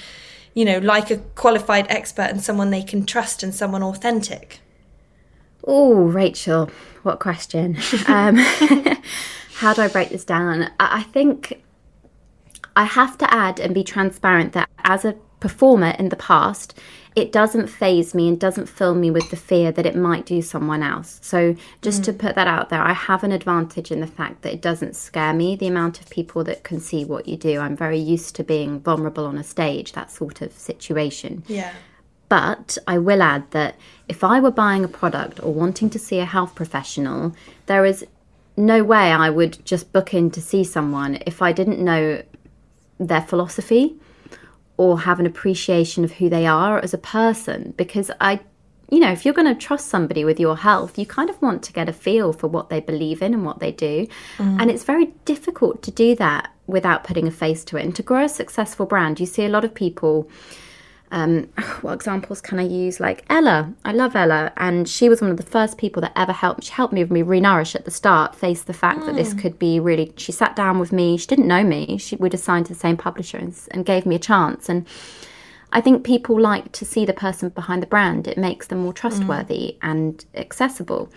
[0.56, 4.62] you know, like a qualified expert and someone they can trust and someone authentic?
[5.66, 6.72] Oh, Rachel,
[7.04, 7.78] what question?
[8.08, 8.38] um,
[9.56, 10.72] how do I break this down?
[10.80, 11.62] I think
[12.76, 16.80] I have to add and be transparent that as a performer in the past,
[17.16, 20.42] it doesn't phase me and doesn't fill me with the fear that it might do
[20.42, 21.18] someone else.
[21.22, 22.06] So, just mm.
[22.06, 24.98] to put that out there, I have an advantage in the fact that it doesn't
[24.98, 27.60] scare me the amount of people that can see what you do.
[27.60, 31.44] I'm very used to being vulnerable on a stage, that sort of situation.
[31.48, 31.72] Yeah.
[32.28, 33.76] But I will add that
[34.10, 37.34] if I were buying a product or wanting to see a health professional,
[37.68, 38.06] there is
[38.58, 42.24] no way I would just book in to see someone if I didn't know
[43.00, 43.96] their philosophy
[44.78, 48.42] or have an appreciation of who they are as a person because I
[48.90, 51.64] you know, if you're going to trust somebody with your health, you kind of want
[51.64, 54.08] to get a feel for what they believe in and what they do.
[54.38, 54.62] Mm.
[54.62, 57.84] And it's very difficult to do that without putting a face to it.
[57.84, 60.30] And to grow a successful brand, you see a lot of people
[61.12, 61.44] um,
[61.82, 63.00] what examples can I use?
[63.00, 66.32] Like Ella, I love Ella, and she was one of the first people that ever
[66.32, 66.64] helped.
[66.64, 69.06] She helped me with me renourish at the start, face the fact mm.
[69.08, 69.40] that this hmm.
[69.40, 70.14] could be really.
[70.18, 71.18] She sat down with me.
[71.18, 71.98] She didn't know me.
[71.98, 74.70] She we'd assigned to the same publisher and, and gave me a chance.
[74.70, 74.86] And
[75.72, 78.28] I think people like to see the person behind the brand.
[78.28, 79.78] It makes them more trustworthy mm.
[79.82, 81.10] and accessible.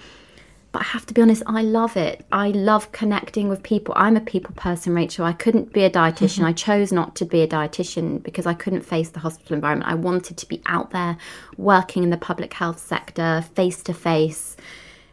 [0.70, 2.26] But I have to be honest, I love it.
[2.30, 3.94] I love connecting with people.
[3.96, 5.24] I'm a people person, Rachel.
[5.24, 6.40] I couldn't be a dietitian.
[6.40, 6.44] Mm-hmm.
[6.44, 9.90] I chose not to be a dietitian because I couldn't face the hospital environment.
[9.90, 11.16] I wanted to be out there
[11.56, 14.58] working in the public health sector, face to face.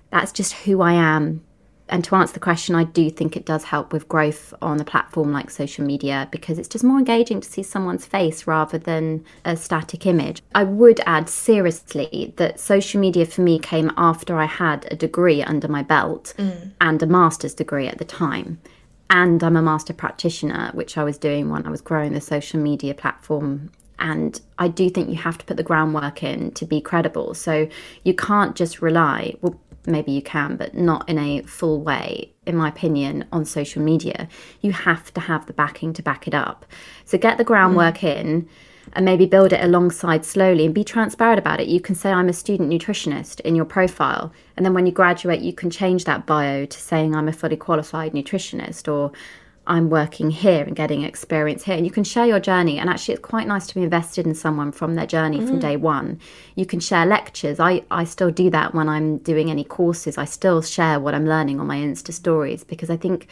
[0.10, 1.45] That's just who I am
[1.88, 4.86] and to answer the question, I do think it does help with growth on a
[4.86, 9.24] platform like social media because it's just more engaging to see someone's face rather than
[9.44, 10.42] a static image.
[10.56, 15.44] I would add seriously that social media for me came after I had a degree
[15.44, 16.72] under my belt mm.
[16.82, 18.60] and a master's degree at the time.
[19.12, 22.60] And I'm a master practitioner, which I was doing when I was growing the social
[22.60, 23.70] media platform
[24.00, 27.34] and I do think you have to put the groundwork in to be credible.
[27.34, 27.68] So
[28.04, 32.56] you can't just rely, well, maybe you can, but not in a full way, in
[32.56, 34.28] my opinion, on social media.
[34.62, 36.66] You have to have the backing to back it up.
[37.06, 38.16] So get the groundwork mm.
[38.16, 38.50] in
[38.94, 41.68] and maybe build it alongside slowly and be transparent about it.
[41.68, 44.32] You can say, I'm a student nutritionist in your profile.
[44.56, 47.58] And then when you graduate, you can change that bio to saying, I'm a fully
[47.58, 49.12] qualified nutritionist or
[49.68, 51.76] I'm working here and getting experience here.
[51.76, 52.78] And you can share your journey.
[52.78, 55.48] And actually, it's quite nice to be invested in someone from their journey mm.
[55.48, 56.20] from day one.
[56.56, 57.60] You can share lectures.
[57.60, 60.18] I, I still do that when I'm doing any courses.
[60.18, 63.28] I still share what I'm learning on my Insta stories because I think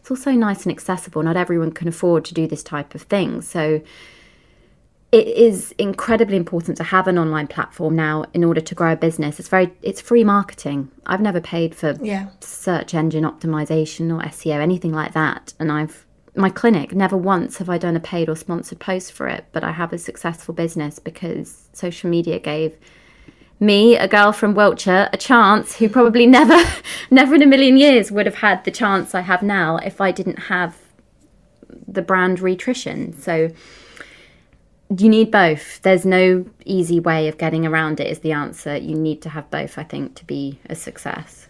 [0.00, 1.22] it's also nice and accessible.
[1.22, 3.42] Not everyone can afford to do this type of thing.
[3.42, 3.82] So
[5.14, 8.96] it is incredibly important to have an online platform now in order to grow a
[8.96, 9.38] business.
[9.38, 10.90] It's very it's free marketing.
[11.06, 12.30] I've never paid for yeah.
[12.40, 17.70] search engine optimization or SEO anything like that and I've my clinic never once have
[17.70, 20.98] I done a paid or sponsored post for it, but I have a successful business
[20.98, 22.76] because social media gave
[23.60, 26.58] me, a girl from Wiltshire, a chance who probably never
[27.12, 30.10] never in a million years would have had the chance I have now if I
[30.10, 30.76] didn't have
[31.86, 33.16] the brand Rhitrition.
[33.16, 33.50] So
[34.88, 35.80] you need both.
[35.82, 38.76] There's no easy way of getting around it, is the answer.
[38.76, 41.43] You need to have both, I think, to be a success.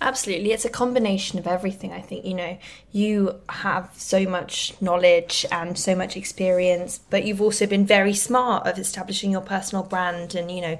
[0.00, 0.52] Absolutely.
[0.52, 1.92] It's a combination of everything.
[1.92, 2.56] I think, you know,
[2.92, 8.66] you have so much knowledge and so much experience, but you've also been very smart
[8.66, 10.78] of establishing your personal brand and, you know,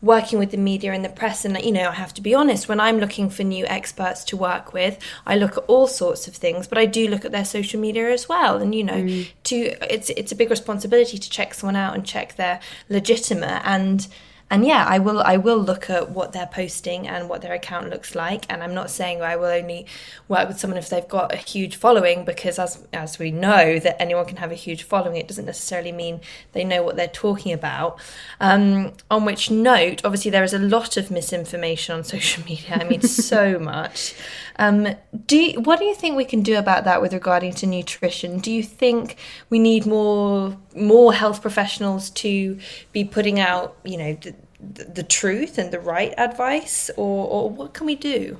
[0.00, 1.44] working with the media and the press.
[1.44, 4.36] And, you know, I have to be honest, when I'm looking for new experts to
[4.36, 7.44] work with, I look at all sorts of things, but I do look at their
[7.44, 8.58] social media as well.
[8.58, 9.28] And, you know, mm.
[9.44, 9.56] to
[9.92, 14.06] it's it's a big responsibility to check someone out and check they're legitimate and
[14.50, 17.88] and yeah i will i will look at what they're posting and what their account
[17.88, 18.44] looks like.
[18.48, 19.86] And i'm not saying i will only
[20.28, 24.00] work with someone if they've got a huge following because as as we know that
[24.02, 26.20] anyone can have a huge following it doesn't necessarily mean
[26.52, 27.98] they know what they're talking about.
[28.40, 32.78] Um, on which note obviously there is a lot of misinformation on social media.
[32.80, 34.14] I mean so much
[34.60, 34.94] um,
[35.26, 38.38] do you, what do you think we can do about that with regarding to nutrition?
[38.40, 39.16] Do you think
[39.48, 42.58] we need more more health professionals to
[42.92, 44.18] be putting out, you know,
[44.60, 48.36] the, the truth and the right advice, or, or what can we do?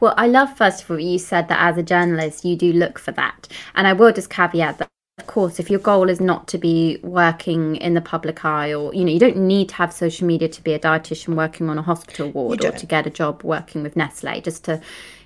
[0.00, 2.98] Well, I love first of all you said that as a journalist you do look
[2.98, 6.46] for that, and I will just caveat that Of course, if your goal is not
[6.48, 9.92] to be working in the public eye, or you know, you don't need to have
[9.92, 13.10] social media to be a dietitian working on a hospital ward or to get a
[13.10, 14.40] job working with Nestle.
[14.40, 14.80] Just to,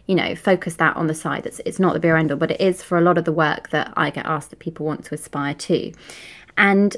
[0.07, 1.47] you know, focus that on the side.
[1.47, 3.33] It's it's not the be end all, but it is for a lot of the
[3.33, 5.93] work that I get asked that people want to aspire to.
[6.57, 6.97] And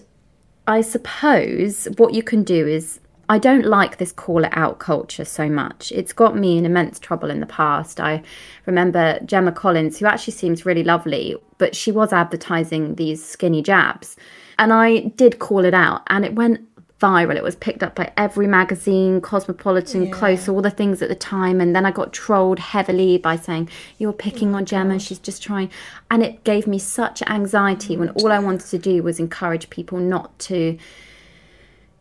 [0.67, 5.25] I suppose what you can do is I don't like this call it out culture
[5.25, 5.93] so much.
[5.93, 8.01] It's got me in immense trouble in the past.
[8.01, 8.23] I
[8.67, 14.19] remember Gemma Collins, who actually seems really lovely, but she was advertising these skinny jabs.
[14.59, 16.61] And I did call it out, and it went
[17.01, 17.37] viral.
[17.37, 20.11] It was picked up by every magazine, Cosmopolitan, yeah.
[20.11, 21.63] Close, all the things at the time.
[21.63, 25.43] And then I got trolled heavily by saying, You're picking oh on Gemma, she's just
[25.43, 25.71] trying.
[26.11, 29.97] And it gave me such anxiety when all I wanted to do was encourage people
[29.97, 30.77] not to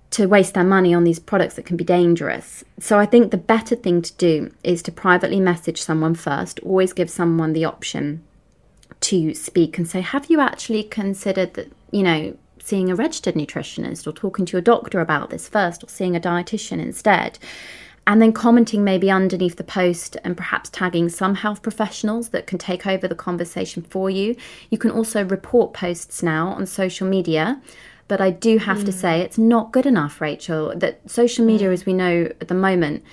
[0.10, 2.66] to waste their money on these products that can be dangerous.
[2.82, 6.92] So I think the better thing to do is to privately message someone first, always
[6.92, 8.24] give someone the option
[9.04, 14.08] to speak and say, Have you actually considered that, you know, seeing a registered nutritionist
[14.08, 17.38] or talking to your doctor about this first or seeing a dietitian instead?
[18.06, 22.58] And then commenting maybe underneath the post and perhaps tagging some health professionals that can
[22.58, 24.36] take over the conversation for you.
[24.70, 27.62] You can also report posts now on social media
[28.08, 28.86] but I do have mm.
[28.86, 31.74] to say it's not good enough, Rachel, that social media, mm.
[31.74, 33.04] as we know at the moment,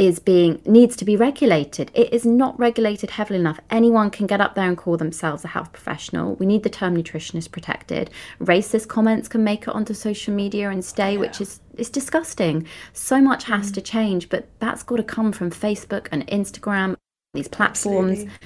[0.00, 1.90] is being needs to be regulated.
[1.92, 3.60] It is not regulated heavily enough.
[3.68, 6.36] Anyone can get up there and call themselves a health professional.
[6.36, 8.08] We need the term nutritionist protected.
[8.40, 11.18] Racist comments can make it onto social media and stay, yeah.
[11.18, 12.66] which is is disgusting.
[12.94, 13.74] So much has mm.
[13.74, 16.96] to change, but that's got to come from Facebook and Instagram,
[17.34, 18.20] these platforms.
[18.20, 18.38] Absolutely.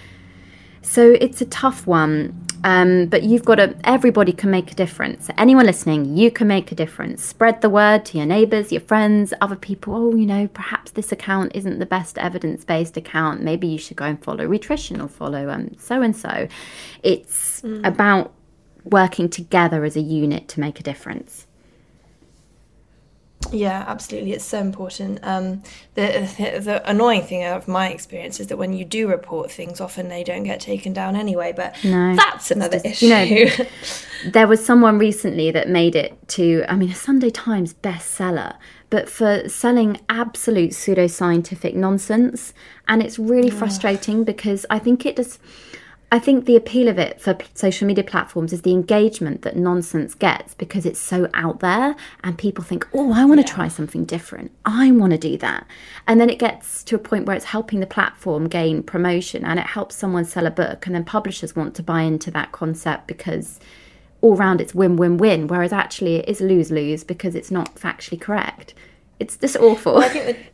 [0.85, 2.41] So it's a tough one.
[2.63, 5.29] Um, but you've got to, everybody can make a difference.
[5.37, 7.23] Anyone listening, you can make a difference.
[7.23, 9.95] Spread the word to your neighbors, your friends, other people.
[9.95, 13.43] Oh, you know, perhaps this account isn't the best evidence based account.
[13.43, 15.45] Maybe you should go and follow Rhitrition or follow
[15.79, 16.49] so and so.
[17.03, 17.87] It's mm.
[17.87, 18.33] about
[18.85, 21.44] working together as a unit to make a difference.
[23.53, 24.33] Yeah, absolutely.
[24.33, 25.21] It's so important.
[25.23, 25.63] Um,
[25.95, 29.81] the, the, the annoying thing of my experience is that when you do report things,
[29.81, 31.53] often they don't get taken down anyway.
[31.55, 33.07] But no, that's another just, issue.
[33.07, 33.67] You know,
[34.33, 38.57] there was someone recently that made it to, I mean, a Sunday Times bestseller,
[38.91, 42.55] but for selling absolute pseudoscientific nonsense,
[42.89, 45.41] and it's really frustrating because I think it just
[46.15, 50.15] I think the appeal of it for social media platforms is the engagement that nonsense
[50.15, 53.53] gets because it's so out there and people think, oh, I want to yeah.
[53.53, 54.53] try something different.
[54.65, 55.67] I want to do that.
[56.07, 59.59] And then it gets to a point where it's helping the platform gain promotion and
[59.59, 60.87] it helps someone sell a book.
[60.87, 63.59] And then publishers want to buy into that concept because
[64.21, 65.49] all round it's win win win.
[65.49, 68.73] Whereas actually it is lose lose because it's not factually correct.
[69.19, 69.95] It's just awful.
[69.95, 70.53] Well, I think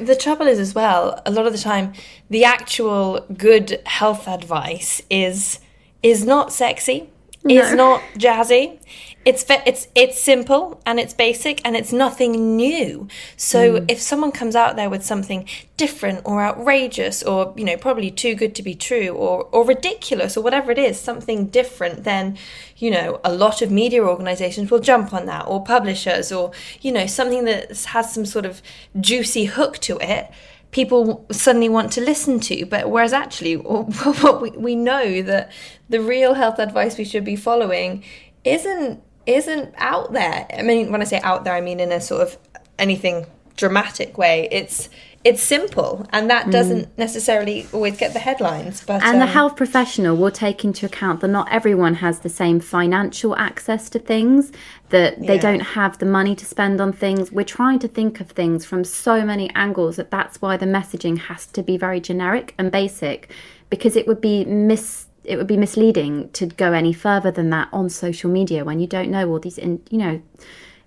[0.00, 1.92] the trouble is as well a lot of the time
[2.30, 5.60] the actual good health advice is
[6.02, 7.08] is not sexy
[7.44, 7.62] no.
[7.62, 8.78] is not jazzy
[9.24, 13.08] it's it's it's simple and it's basic and it's nothing new.
[13.36, 13.90] So mm.
[13.90, 18.34] if someone comes out there with something different or outrageous or you know probably too
[18.34, 22.36] good to be true or or ridiculous or whatever it is, something different, then
[22.76, 26.92] you know a lot of media organizations will jump on that or publishers or you
[26.92, 28.60] know something that has some sort of
[29.00, 30.30] juicy hook to it
[30.74, 32.66] people suddenly want to listen to.
[32.66, 35.52] But whereas actually, what we, we know that
[35.88, 38.04] the real health advice we should be following
[38.44, 40.46] isn't isn't out there.
[40.52, 42.36] I mean, when I say out there, I mean in a sort of
[42.78, 43.24] anything
[43.56, 44.48] dramatic way.
[44.50, 44.88] It's
[45.24, 46.98] it's simple, and that doesn't mm.
[46.98, 48.84] necessarily always get the headlines.
[48.84, 52.28] But and um, the health professional will take into account that not everyone has the
[52.28, 54.52] same financial access to things.
[54.90, 55.40] That they yeah.
[55.40, 57.32] don't have the money to spend on things.
[57.32, 61.16] We're trying to think of things from so many angles that that's why the messaging
[61.16, 63.30] has to be very generic and basic,
[63.70, 67.68] because it would be mis it would be misleading to go any further than that
[67.72, 70.20] on social media when you don't know all these in you know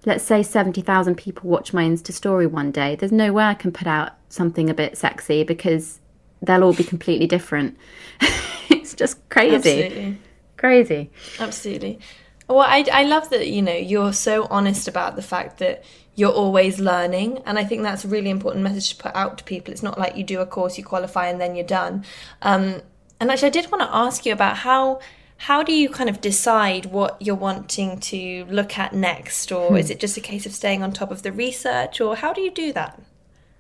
[0.07, 3.71] let's say 70,000 people watch my insta story one day there's no way i can
[3.71, 5.99] put out something a bit sexy because
[6.41, 7.77] they'll all be completely different.
[8.69, 9.55] It's just crazy.
[9.55, 10.17] Absolutely.
[10.57, 11.09] crazy.
[11.39, 11.99] Absolutely.
[12.49, 15.83] Well I, I love that you know you're so honest about the fact that
[16.15, 19.43] you're always learning and i think that's a really important message to put out to
[19.45, 19.71] people.
[19.73, 22.05] It's not like you do a course you qualify and then you're done.
[22.41, 22.81] Um,
[23.19, 24.99] and actually, I did want to ask you about how
[25.38, 29.77] how do you kind of decide what you're wanting to look at next, or hmm.
[29.77, 32.41] is it just a case of staying on top of the research, or how do
[32.41, 33.01] you do that?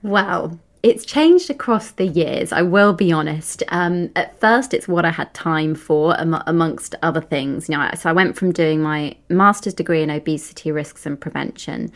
[0.03, 3.63] Well, it's changed across the years, I will be honest.
[3.69, 7.67] Um, at first, it's what I had time for, amongst other things.
[7.67, 11.91] You know, so I went from doing my master's degree in obesity risks and prevention.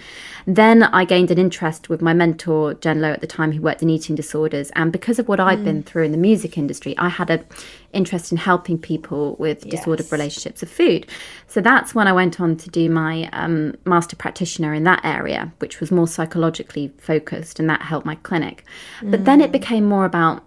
[0.47, 3.83] Then I gained an interest with my mentor, Jen Lowe, at the time, who worked
[3.83, 4.71] in eating disorders.
[4.75, 5.85] And because of what I'd been mm.
[5.85, 7.45] through in the music industry, I had a
[7.93, 9.79] interest in helping people with yes.
[9.79, 11.07] disordered relationships of food.
[11.47, 15.51] So that's when I went on to do my um, master practitioner in that area,
[15.59, 18.65] which was more psychologically focused, and that helped my clinic.
[19.01, 19.11] Mm.
[19.11, 19.53] But then it mm.
[19.53, 20.43] became more about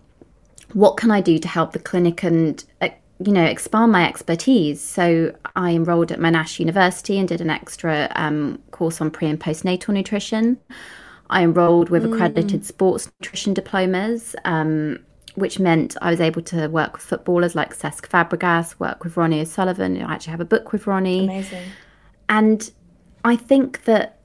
[0.72, 2.88] what can I do to help the clinic and uh,
[3.24, 8.10] you know expand my expertise so i enrolled at monash university and did an extra
[8.16, 10.58] um, course on pre and postnatal nutrition
[11.30, 12.64] I enrolled with accredited mm.
[12.64, 15.00] sports nutrition diplomas, um,
[15.34, 19.40] which meant I was able to work with footballers like Cesc Fabregas, work with Ronnie
[19.40, 20.00] O'Sullivan.
[20.00, 21.24] I actually have a book with Ronnie.
[21.24, 21.64] Amazing.
[22.28, 22.70] And
[23.24, 24.18] I think that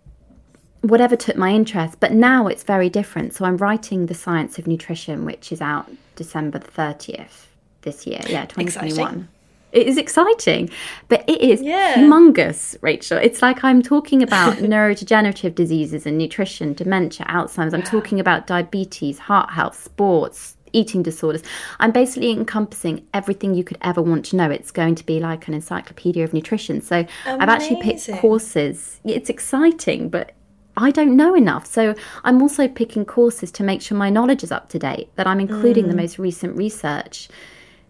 [0.81, 3.33] whatever took my interest, but now it's very different.
[3.33, 7.47] So I'm writing The Science of Nutrition, which is out December the 30th
[7.81, 8.21] this year.
[8.27, 8.89] Yeah, 2021.
[8.89, 9.27] Exciting.
[9.71, 10.71] It is exciting,
[11.09, 11.93] but it is yeah.
[11.93, 13.19] humongous, Rachel.
[13.19, 17.75] It's like I'm talking about neurodegenerative diseases and nutrition, dementia, Alzheimer's.
[17.75, 21.43] I'm talking about diabetes, heart health, sports, eating disorders.
[21.79, 24.49] I'm basically encompassing everything you could ever want to know.
[24.49, 26.81] It's going to be like an encyclopedia of nutrition.
[26.81, 27.41] So Amazing.
[27.41, 28.99] I've actually picked courses.
[29.03, 30.33] It's exciting, but
[30.77, 31.65] I don't know enough.
[31.65, 35.27] So I'm also picking courses to make sure my knowledge is up to date, that
[35.27, 35.89] I'm including mm.
[35.89, 37.29] the most recent research.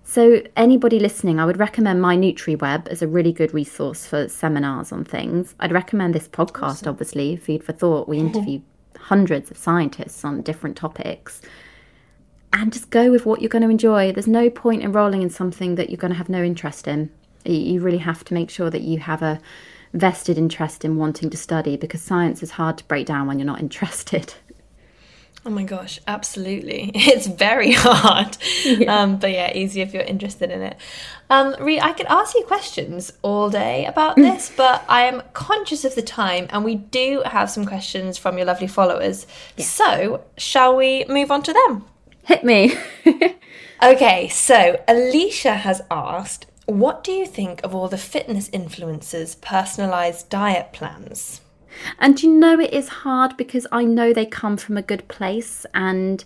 [0.01, 4.91] So, anybody listening, I would recommend my NutriWeb as a really good resource for seminars
[4.91, 5.53] on things.
[5.59, 6.89] I'd recommend this podcast, awesome.
[6.89, 8.09] obviously, Food for Thought.
[8.09, 8.61] We interview
[8.97, 11.43] hundreds of scientists on different topics.
[12.52, 14.12] And just go with what you're going to enjoy.
[14.12, 17.12] There's no point enrolling in something that you're going to have no interest in.
[17.45, 19.39] You really have to make sure that you have a
[19.93, 23.45] vested interest in wanting to study because science is hard to break down when you're
[23.45, 24.34] not interested.
[25.45, 26.91] Oh my gosh, absolutely.
[26.95, 28.38] It's very hard.
[28.66, 29.02] Yeah.
[29.02, 30.78] Um, but yeah, easy if you're interested in it.
[31.30, 34.24] Um, Rhi, I could ask you questions all day about mm.
[34.24, 38.38] this, but I am conscious of the time and we do have some questions from
[38.38, 39.26] your lovely followers.
[39.56, 39.66] Yeah.
[39.66, 41.86] So, shall we move on to them?
[42.30, 42.77] Hit me.
[43.84, 50.30] okay, so Alicia has asked, what do you think of all the fitness influencers' personalized
[50.30, 51.41] diet plans?
[51.97, 55.65] And you know it is hard because I know they come from a good place
[55.73, 56.23] and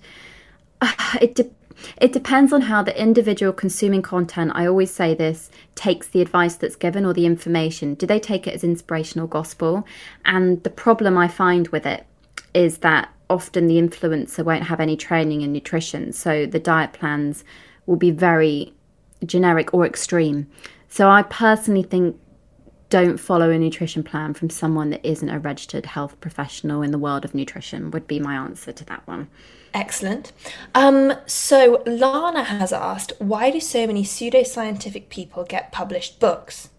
[0.82, 0.92] uh,
[1.22, 1.52] it de-
[2.02, 6.58] it depends on how the individual consuming content, I always say this, takes the advice
[6.58, 7.94] that's given or the information.
[7.94, 9.88] Do they take it as inspirational gospel?
[10.26, 12.06] And the problem I find with it
[12.54, 16.14] is that often the influencer won't have any training in nutrition.
[16.14, 17.44] So the diet plans
[17.86, 18.74] will be very
[19.26, 20.48] generic or extreme.
[20.88, 22.18] So I personally think
[22.90, 27.00] don't follow a nutrition plan from someone that isn't a registered health professional in the
[27.00, 29.28] world of nutrition, would be my answer to that one.
[29.74, 30.32] Excellent.
[30.76, 36.70] Um, so Lana has asked, why do so many pseudoscientific people get published books?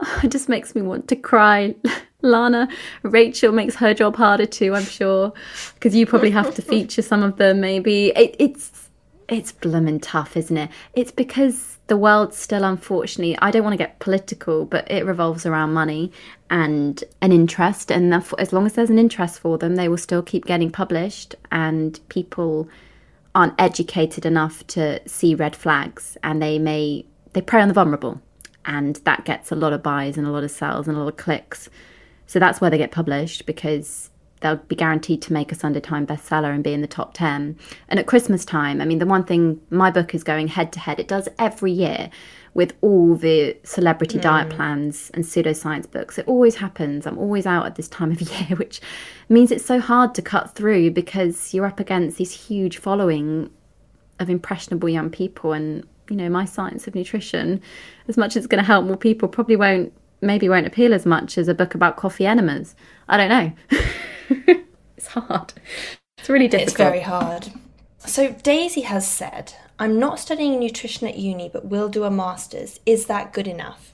[0.22, 1.74] it just makes me want to cry.
[2.22, 2.68] Lana,
[3.02, 5.32] Rachel makes her job harder too, I'm sure,
[5.74, 7.60] because you probably have to feature some of them.
[7.60, 8.88] Maybe it, it's
[9.28, 10.70] it's blooming tough, isn't it?
[10.94, 15.46] It's because the world still, unfortunately, I don't want to get political, but it revolves
[15.46, 16.12] around money
[16.50, 17.90] and an interest.
[17.90, 21.34] And as long as there's an interest for them, they will still keep getting published.
[21.50, 22.68] And people
[23.34, 27.04] aren't educated enough to see red flags, and they may
[27.34, 28.20] they prey on the vulnerable,
[28.64, 31.08] and that gets a lot of buys and a lot of sales and a lot
[31.08, 31.68] of clicks.
[32.26, 34.10] So that's where they get published because
[34.40, 37.58] they'll be guaranteed to make a Sunday Time bestseller and be in the top 10.
[37.88, 40.80] And at Christmas time, I mean, the one thing my book is going head to
[40.80, 42.10] head, it does every year
[42.54, 44.22] with all the celebrity mm.
[44.22, 46.18] diet plans and pseudoscience books.
[46.18, 47.06] It always happens.
[47.06, 48.80] I'm always out at this time of year, which
[49.28, 53.50] means it's so hard to cut through because you're up against this huge following
[54.18, 55.52] of impressionable young people.
[55.52, 57.60] And, you know, my science of nutrition,
[58.08, 61.06] as much as it's going to help more people, probably won't, maybe won't appeal as
[61.06, 62.74] much as a book about coffee enemas.
[63.08, 63.52] I don't know.
[64.96, 65.52] it's hard.
[66.18, 66.68] It's really difficult.
[66.68, 67.52] It's very hard.
[67.98, 72.80] So Daisy has said, I'm not studying nutrition at uni, but will do a master's.
[72.86, 73.92] Is that good enough?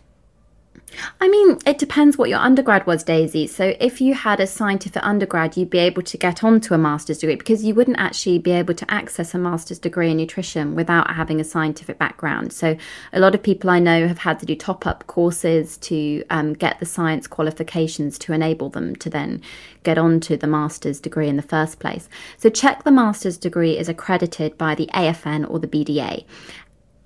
[1.20, 3.46] I mean, it depends what your undergrad was, Daisy.
[3.46, 7.18] So, if you had a scientific undergrad, you'd be able to get onto a master's
[7.18, 11.10] degree because you wouldn't actually be able to access a master's degree in nutrition without
[11.14, 12.52] having a scientific background.
[12.52, 12.76] So,
[13.12, 16.52] a lot of people I know have had to do top up courses to um,
[16.52, 19.40] get the science qualifications to enable them to then
[19.82, 22.08] get onto the master's degree in the first place.
[22.36, 26.24] So, check the master's degree is accredited by the AFN or the BDA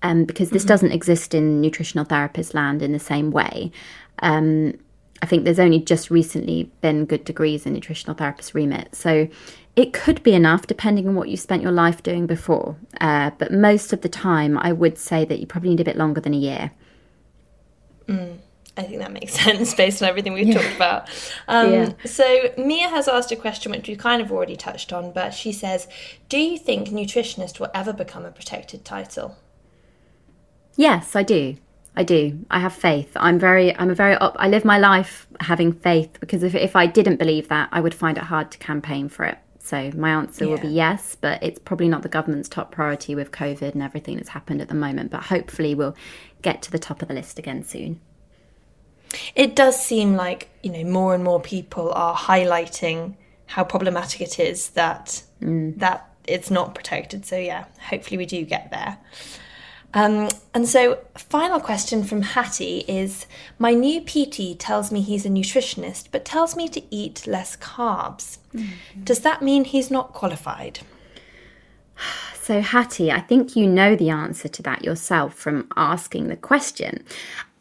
[0.07, 0.69] um, because this mm-hmm.
[0.69, 3.73] doesn't exist in nutritional therapist land in the same way.
[4.21, 4.75] Um,
[5.21, 8.95] I think there's only just recently been good degrees in nutritional therapist remit.
[8.95, 9.29] So
[9.75, 12.77] it could be enough depending on what you spent your life doing before.
[13.01, 15.97] Uh, but most of the time, I would say that you probably need a bit
[15.97, 16.71] longer than a year.
[18.07, 18.37] Mm,
[18.77, 20.61] I think that makes sense based on everything we've yeah.
[20.61, 21.09] talked about.
[21.49, 21.93] Um, yeah.
[22.05, 25.51] So Mia has asked a question which we've kind of already touched on, but she
[25.51, 25.89] says,
[26.29, 29.37] Do you think nutritionist will ever become a protected title?
[30.77, 31.57] Yes, I do.
[31.97, 32.45] I do.
[32.51, 33.11] I have faith.
[33.17, 36.77] I'm very, I'm a very, op- I live my life having faith because if, if
[36.77, 39.39] I didn't believe that, I would find it hard to campaign for it.
[39.59, 40.51] So my answer yeah.
[40.51, 44.17] will be yes, but it's probably not the government's top priority with COVID and everything
[44.17, 45.11] that's happened at the moment.
[45.11, 45.97] But hopefully we'll
[46.43, 48.01] get to the top of the list again soon.
[49.35, 53.15] It does seem like, you know, more and more people are highlighting
[53.47, 55.79] how problematic it is that mm.
[55.79, 57.25] that it's not protected.
[57.25, 58.99] So yeah, hopefully we do get there.
[59.95, 63.27] Um, and so, final question from Hattie is
[63.59, 68.39] My new PT tells me he's a nutritionist, but tells me to eat less carbs.
[68.55, 69.05] Mm-hmm.
[69.05, 70.81] Does that mean he's not qualified?
[72.47, 77.03] So, Hattie, I think you know the answer to that yourself from asking the question.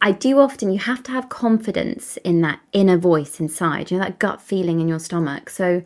[0.00, 4.04] I do often, you have to have confidence in that inner voice inside, you know,
[4.04, 5.50] that gut feeling in your stomach.
[5.50, 5.82] So,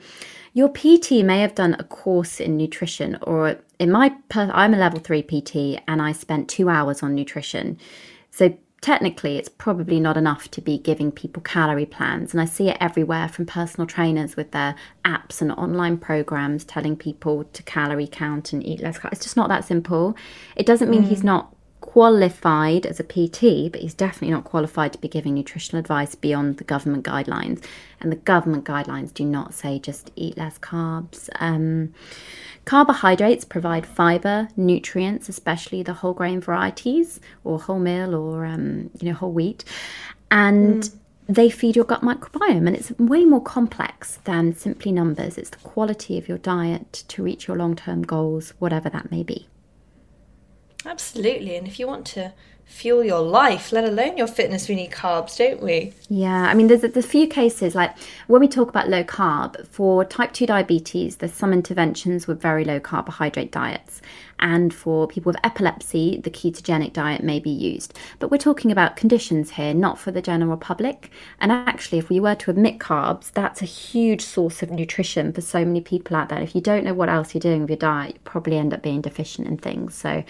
[0.53, 4.99] your PT may have done a course in nutrition, or in my, I'm a level
[4.99, 7.79] three PT and I spent two hours on nutrition.
[8.31, 12.33] So technically, it's probably not enough to be giving people calorie plans.
[12.33, 14.75] And I see it everywhere from personal trainers with their
[15.05, 18.99] apps and online programs telling people to calorie count and eat less.
[19.13, 20.17] It's just not that simple.
[20.57, 21.09] It doesn't mean mm.
[21.09, 25.81] he's not qualified as a PT, but he's definitely not qualified to be giving nutritional
[25.81, 27.65] advice beyond the government guidelines.
[28.01, 31.29] And the government guidelines do not say just eat less carbs.
[31.37, 31.95] Um,
[32.65, 39.15] carbohydrates provide fiber, nutrients, especially the whole grain varieties or wholemeal or um, you know
[39.15, 39.65] whole wheat,
[40.31, 40.97] and mm.
[41.27, 42.67] they feed your gut microbiome.
[42.67, 45.39] And it's way more complex than simply numbers.
[45.39, 49.49] It's the quality of your diet to reach your long-term goals, whatever that may be.
[50.87, 51.57] Absolutely.
[51.57, 52.33] And if you want to
[52.71, 55.93] fuel your life, let alone your fitness, we need carbs, don't we?
[56.09, 57.95] Yeah, I mean, there's a, there's a few cases like
[58.29, 62.65] when we talk about low carb for type 2 diabetes, there's some interventions with very
[62.65, 64.01] low carbohydrate diets.
[64.39, 67.99] And for people with epilepsy, the ketogenic diet may be used.
[68.21, 71.11] But we're talking about conditions here, not for the general public.
[71.41, 75.43] And actually, if we were to omit carbs, that's a huge source of nutrition for
[75.43, 76.41] so many people out there.
[76.41, 78.81] If you don't know what else you're doing with your diet, you probably end up
[78.81, 79.95] being deficient in things.
[79.95, 80.25] So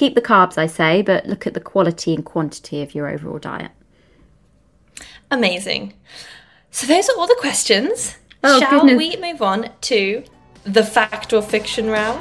[0.00, 3.38] Keep the carbs, I say, but look at the quality and quantity of your overall
[3.38, 3.70] diet.
[5.30, 5.92] Amazing.
[6.70, 8.16] So those are all the questions.
[8.42, 8.96] Oh, Shall goodness.
[8.96, 10.24] we move on to
[10.64, 12.18] the fact or fiction round?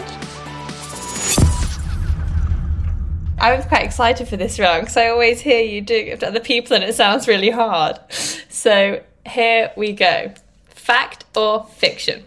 [3.40, 6.28] I was quite excited for this round because I always hear you do it to
[6.28, 7.98] other people and it sounds really hard.
[8.50, 10.34] So here we go.
[10.66, 12.26] Fact or fiction?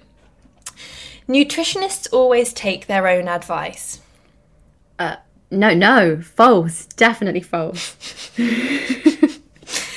[1.28, 4.00] Nutritionists always take their own advice.
[4.98, 5.16] Uh,
[5.53, 6.86] no, no, false.
[6.86, 7.96] Definitely false.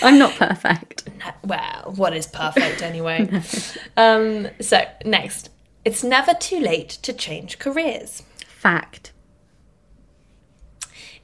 [0.02, 1.10] I'm not perfect.
[1.44, 3.30] Well, what is perfect anyway?
[3.98, 5.50] um, so, next.
[5.84, 8.24] It's never too late to change careers.
[8.48, 9.14] Fact.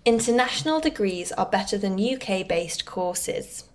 [0.05, 3.65] International degrees are better than UK based courses.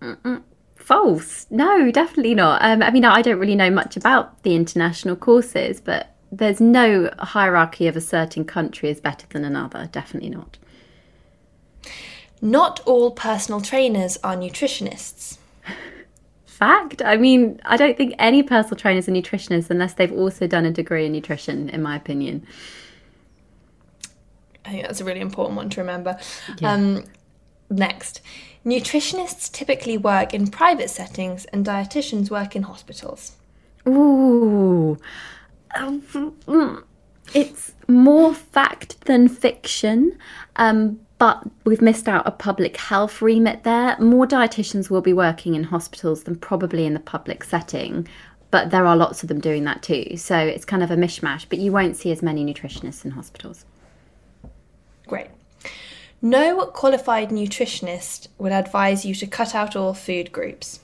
[0.00, 0.42] Mm-mm.
[0.74, 1.46] False.
[1.50, 2.62] No, definitely not.
[2.62, 7.10] Um, I mean, I don't really know much about the international courses, but there's no
[7.18, 9.88] hierarchy of a certain country is better than another.
[9.92, 10.58] Definitely not.
[12.42, 15.38] Not all personal trainers are nutritionists.
[16.46, 17.02] Fact.
[17.02, 20.70] I mean, I don't think any personal trainers are nutritionists unless they've also done a
[20.70, 22.46] degree in nutrition, in my opinion.
[24.64, 26.18] I think that's a really important one to remember.
[26.58, 26.72] Yeah.
[26.72, 27.04] Um,
[27.70, 28.20] next,
[28.64, 33.36] nutritionists typically work in private settings and dietitians work in hospitals.
[33.86, 34.98] Ooh,
[37.34, 40.16] it's more fact than fiction,
[40.56, 43.98] um, but we've missed out a public health remit there.
[43.98, 48.06] More dietitians will be working in hospitals than probably in the public setting,
[48.50, 50.16] but there are lots of them doing that too.
[50.16, 53.64] So it's kind of a mishmash, but you won't see as many nutritionists in hospitals.
[55.06, 55.28] Great.
[56.22, 60.80] No qualified nutritionist would advise you to cut out all food groups.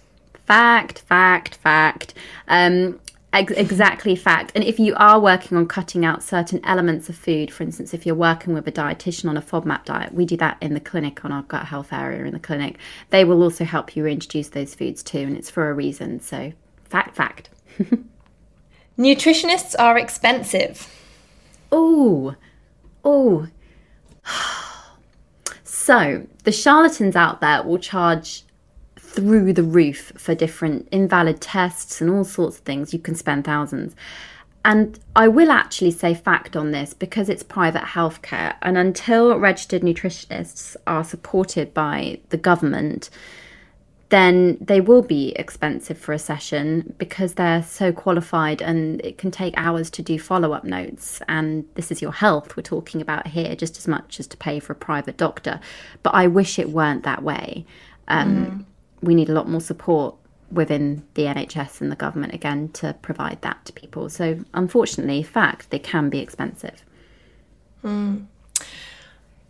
[0.46, 2.14] Fact, fact, fact.
[2.48, 3.00] Um,
[3.32, 4.52] Ex- exactly fact.
[4.54, 8.04] And if you are working on cutting out certain elements of food, for instance, if
[8.04, 11.24] you're working with a dietitian on a FODMAP diet, we do that in the clinic
[11.24, 12.78] on our gut health area in the clinic.
[13.08, 16.20] They will also help you reintroduce those foods too, and it's for a reason.
[16.20, 16.52] So,
[16.84, 17.48] fact, fact.
[18.98, 20.94] Nutritionists are expensive.
[21.70, 22.34] Oh,
[23.02, 23.48] oh.
[25.64, 28.44] so, the charlatans out there will charge
[29.12, 32.92] through the roof for different invalid tests and all sorts of things.
[32.92, 33.94] You can spend thousands.
[34.64, 38.54] And I will actually say fact on this because it's private healthcare.
[38.62, 43.10] And until registered nutritionists are supported by the government,
[44.10, 49.30] then they will be expensive for a session because they're so qualified and it can
[49.30, 51.20] take hours to do follow up notes.
[51.28, 54.60] And this is your health we're talking about here, just as much as to pay
[54.60, 55.60] for a private doctor.
[56.02, 57.66] But I wish it weren't that way.
[58.06, 58.64] Um, mm.
[59.02, 60.14] We need a lot more support
[60.50, 64.08] within the NHS and the government again to provide that to people.
[64.08, 66.84] So, unfortunately, in fact, they can be expensive.
[67.82, 68.26] Mm.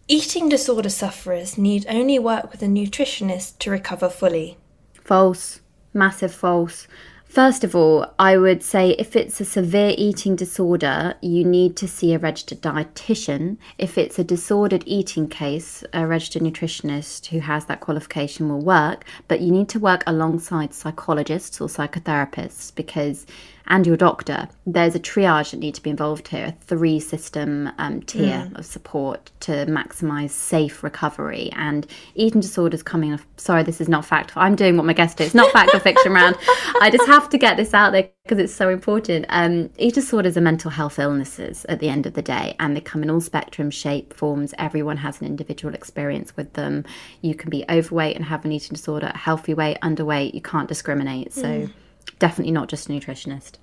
[0.08, 4.58] Eating disorder sufferers need only work with a nutritionist to recover fully.
[4.94, 5.60] False.
[5.94, 6.86] Massive false.
[7.32, 11.88] First of all, I would say if it's a severe eating disorder, you need to
[11.88, 13.56] see a registered dietitian.
[13.78, 19.06] If it's a disordered eating case, a registered nutritionist who has that qualification will work,
[19.28, 23.24] but you need to work alongside psychologists or psychotherapists because
[23.66, 27.70] and your doctor, there's a triage that need to be involved here, a three system
[27.78, 28.58] um, tier mm.
[28.58, 31.50] of support to maximize safe recovery.
[31.54, 33.26] And eating disorders coming off.
[33.36, 34.32] Sorry, this is not fact.
[34.36, 36.36] I'm doing what my guest is, not fact or fiction round.
[36.80, 39.26] I just have to get this out there because it's so important.
[39.28, 42.80] Um, eating disorders are mental health illnesses at the end of the day, and they
[42.80, 44.54] come in all spectrum, shape, forms.
[44.58, 46.84] Everyone has an individual experience with them.
[47.20, 50.34] You can be overweight and have an eating disorder, healthy weight, underweight.
[50.34, 51.32] You can't discriminate.
[51.32, 51.44] So.
[51.44, 51.72] Mm
[52.22, 53.58] definitely not just a nutritionist.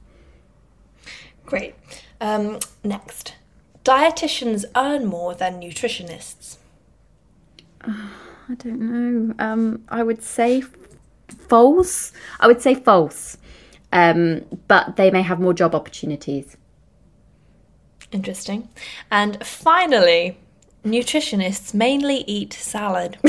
[1.46, 1.76] Great.
[2.22, 3.36] Um, next,
[3.86, 6.58] dietitians earn more than nutritionists.
[7.82, 9.34] I don't know.
[9.40, 10.64] Um, I would say
[11.48, 12.12] false.
[12.40, 13.38] I would say false.
[13.92, 16.58] Um, but they may have more job opportunities.
[18.12, 18.70] Interesting.
[19.12, 20.38] And finally,
[20.84, 23.18] nutritionists mainly eat salad.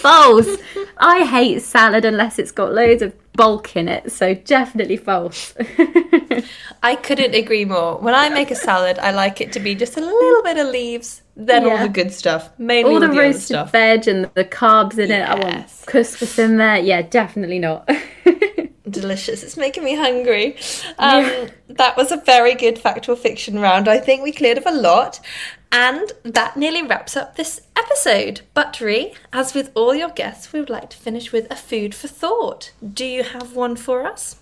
[0.00, 0.56] false.
[0.98, 5.54] I hate salad unless it's got loads of bulk in it, so definitely false.
[6.82, 7.98] I couldn't agree more.
[7.98, 10.68] When I make a salad, I like it to be just a little bit of
[10.68, 11.72] leaves, then yeah.
[11.72, 15.28] all the good stuff, mainly all the, the roasted veg and the carbs in yes.
[15.28, 15.30] it.
[15.30, 16.78] I want couscous in there.
[16.78, 17.88] Yeah, definitely not.
[18.88, 19.42] Delicious.
[19.42, 20.56] It's making me hungry.
[20.98, 21.48] Um, yeah.
[21.68, 23.88] That was a very good factual fiction round.
[23.88, 25.20] I think we cleared up a lot.
[25.70, 28.40] And that nearly wraps up this episode.
[28.54, 31.94] But Rhi, as with all your guests, we would like to finish with a food
[31.94, 32.72] for thought.
[32.94, 34.36] Do you have one for us?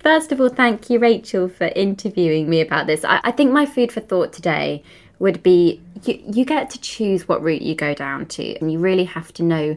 [0.00, 3.04] First of all, thank you, Rachel, for interviewing me about this.
[3.04, 4.82] I, I think my food for thought today
[5.18, 8.78] would be you, you get to choose what route you go down to, and you
[8.78, 9.76] really have to know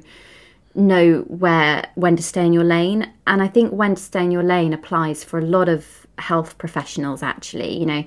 [0.76, 3.11] know where when to stay in your lane.
[3.28, 6.57] And I think when to stay in your lane applies for a lot of health
[6.57, 7.24] professionals.
[7.24, 8.03] Actually, you know,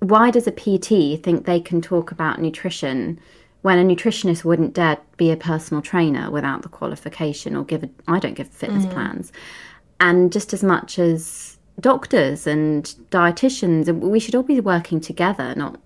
[0.00, 3.20] why does a PT think they can talk about nutrition
[3.62, 7.90] when a nutritionist wouldn't dare be a personal trainer without the qualification or give a,
[8.08, 8.92] I don't give fitness mm.
[8.92, 9.32] plans.
[10.00, 15.78] And just as much as doctors and dietitians, we should all be working together, not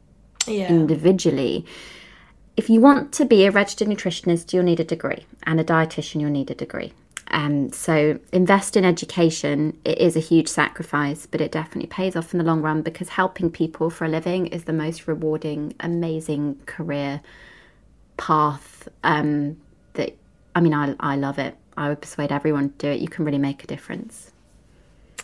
[0.46, 0.68] yeah.
[0.68, 1.66] individually.
[2.56, 6.20] If you want to be a registered nutritionist, you'll need a degree, and a dietitian,
[6.20, 6.92] you'll need a degree.
[7.28, 9.76] Um, so invest in education.
[9.84, 13.08] It is a huge sacrifice, but it definitely pays off in the long run because
[13.08, 17.22] helping people for a living is the most rewarding, amazing career
[18.16, 18.88] path.
[19.02, 19.56] Um,
[19.94, 20.16] that
[20.54, 21.56] I mean, I I love it.
[21.76, 23.00] I would persuade everyone to do it.
[23.00, 24.30] You can really make a difference.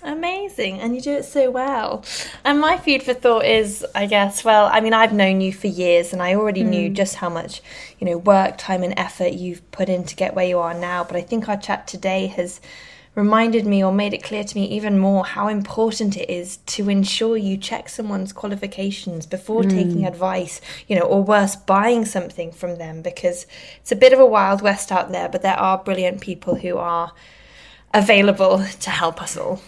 [0.03, 2.05] Amazing, and you do it so well.
[2.45, 5.67] And my food for thought is, I guess, well, I mean, I've known you for
[5.67, 6.69] years, and I already mm.
[6.69, 7.61] knew just how much,
[7.99, 11.05] you know, work, time, and effort you've put in to get where you are now.
[11.05, 12.61] But I think our chat today has
[13.15, 16.89] reminded me or made it clear to me even more how important it is to
[16.89, 19.71] ensure you check someone's qualifications before mm.
[19.71, 23.47] taking advice, you know, or worse, buying something from them because
[23.81, 26.79] it's a bit of a wild west out there, but there are brilliant people who
[26.79, 27.13] are
[27.93, 29.61] available to help us all.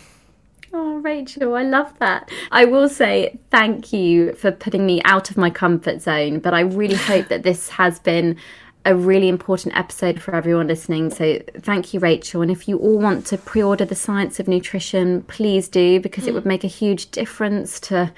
[0.75, 2.31] Oh, Rachel, I love that.
[2.51, 6.61] I will say thank you for putting me out of my comfort zone, but I
[6.61, 8.39] really hope that this has been
[8.85, 11.11] a really important episode for everyone listening.
[11.11, 12.41] So thank you, Rachel.
[12.41, 16.27] And if you all want to pre order The Science of Nutrition, please do, because
[16.27, 18.11] it would make a huge difference to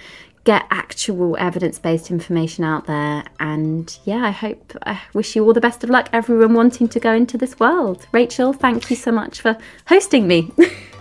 [0.44, 3.24] get actual evidence based information out there.
[3.40, 7.00] And yeah, I hope, I wish you all the best of luck, everyone wanting to
[7.00, 8.07] go into this world.
[8.12, 10.52] Rachel, thank you so much for hosting me.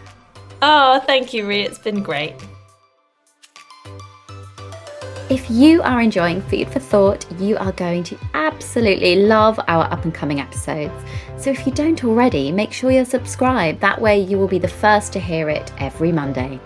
[0.66, 1.66] Oh, thank you, Rhi.
[1.66, 2.36] It's been great.
[5.30, 10.05] If you are enjoying Food for Thought, you are going to absolutely love our up
[10.05, 10.93] and coming episodes.
[11.38, 13.82] So if you don't already, make sure you're subscribed.
[13.82, 16.61] That way, you will be the first to hear it every Monday.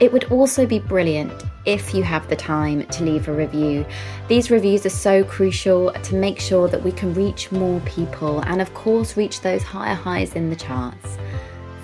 [0.00, 3.84] It would also be brilliant if you have the time to leave a review.
[4.28, 8.62] These reviews are so crucial to make sure that we can reach more people and,
[8.62, 11.18] of course, reach those higher highs in the charts.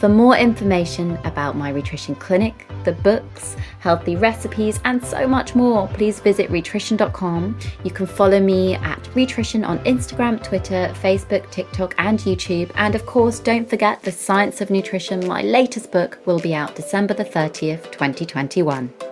[0.02, 5.86] For more information about my Rhitrition Clinic, the books, healthy recipes, and so much more,
[5.86, 7.56] please visit rhitrition.com.
[7.84, 12.72] You can follow me at Rhitrition on Instagram, Twitter, Facebook, TikTok, and YouTube.
[12.74, 16.74] And of course, don't forget The Science of Nutrition, my latest book, will be out
[16.74, 19.11] December the 30th, 2021.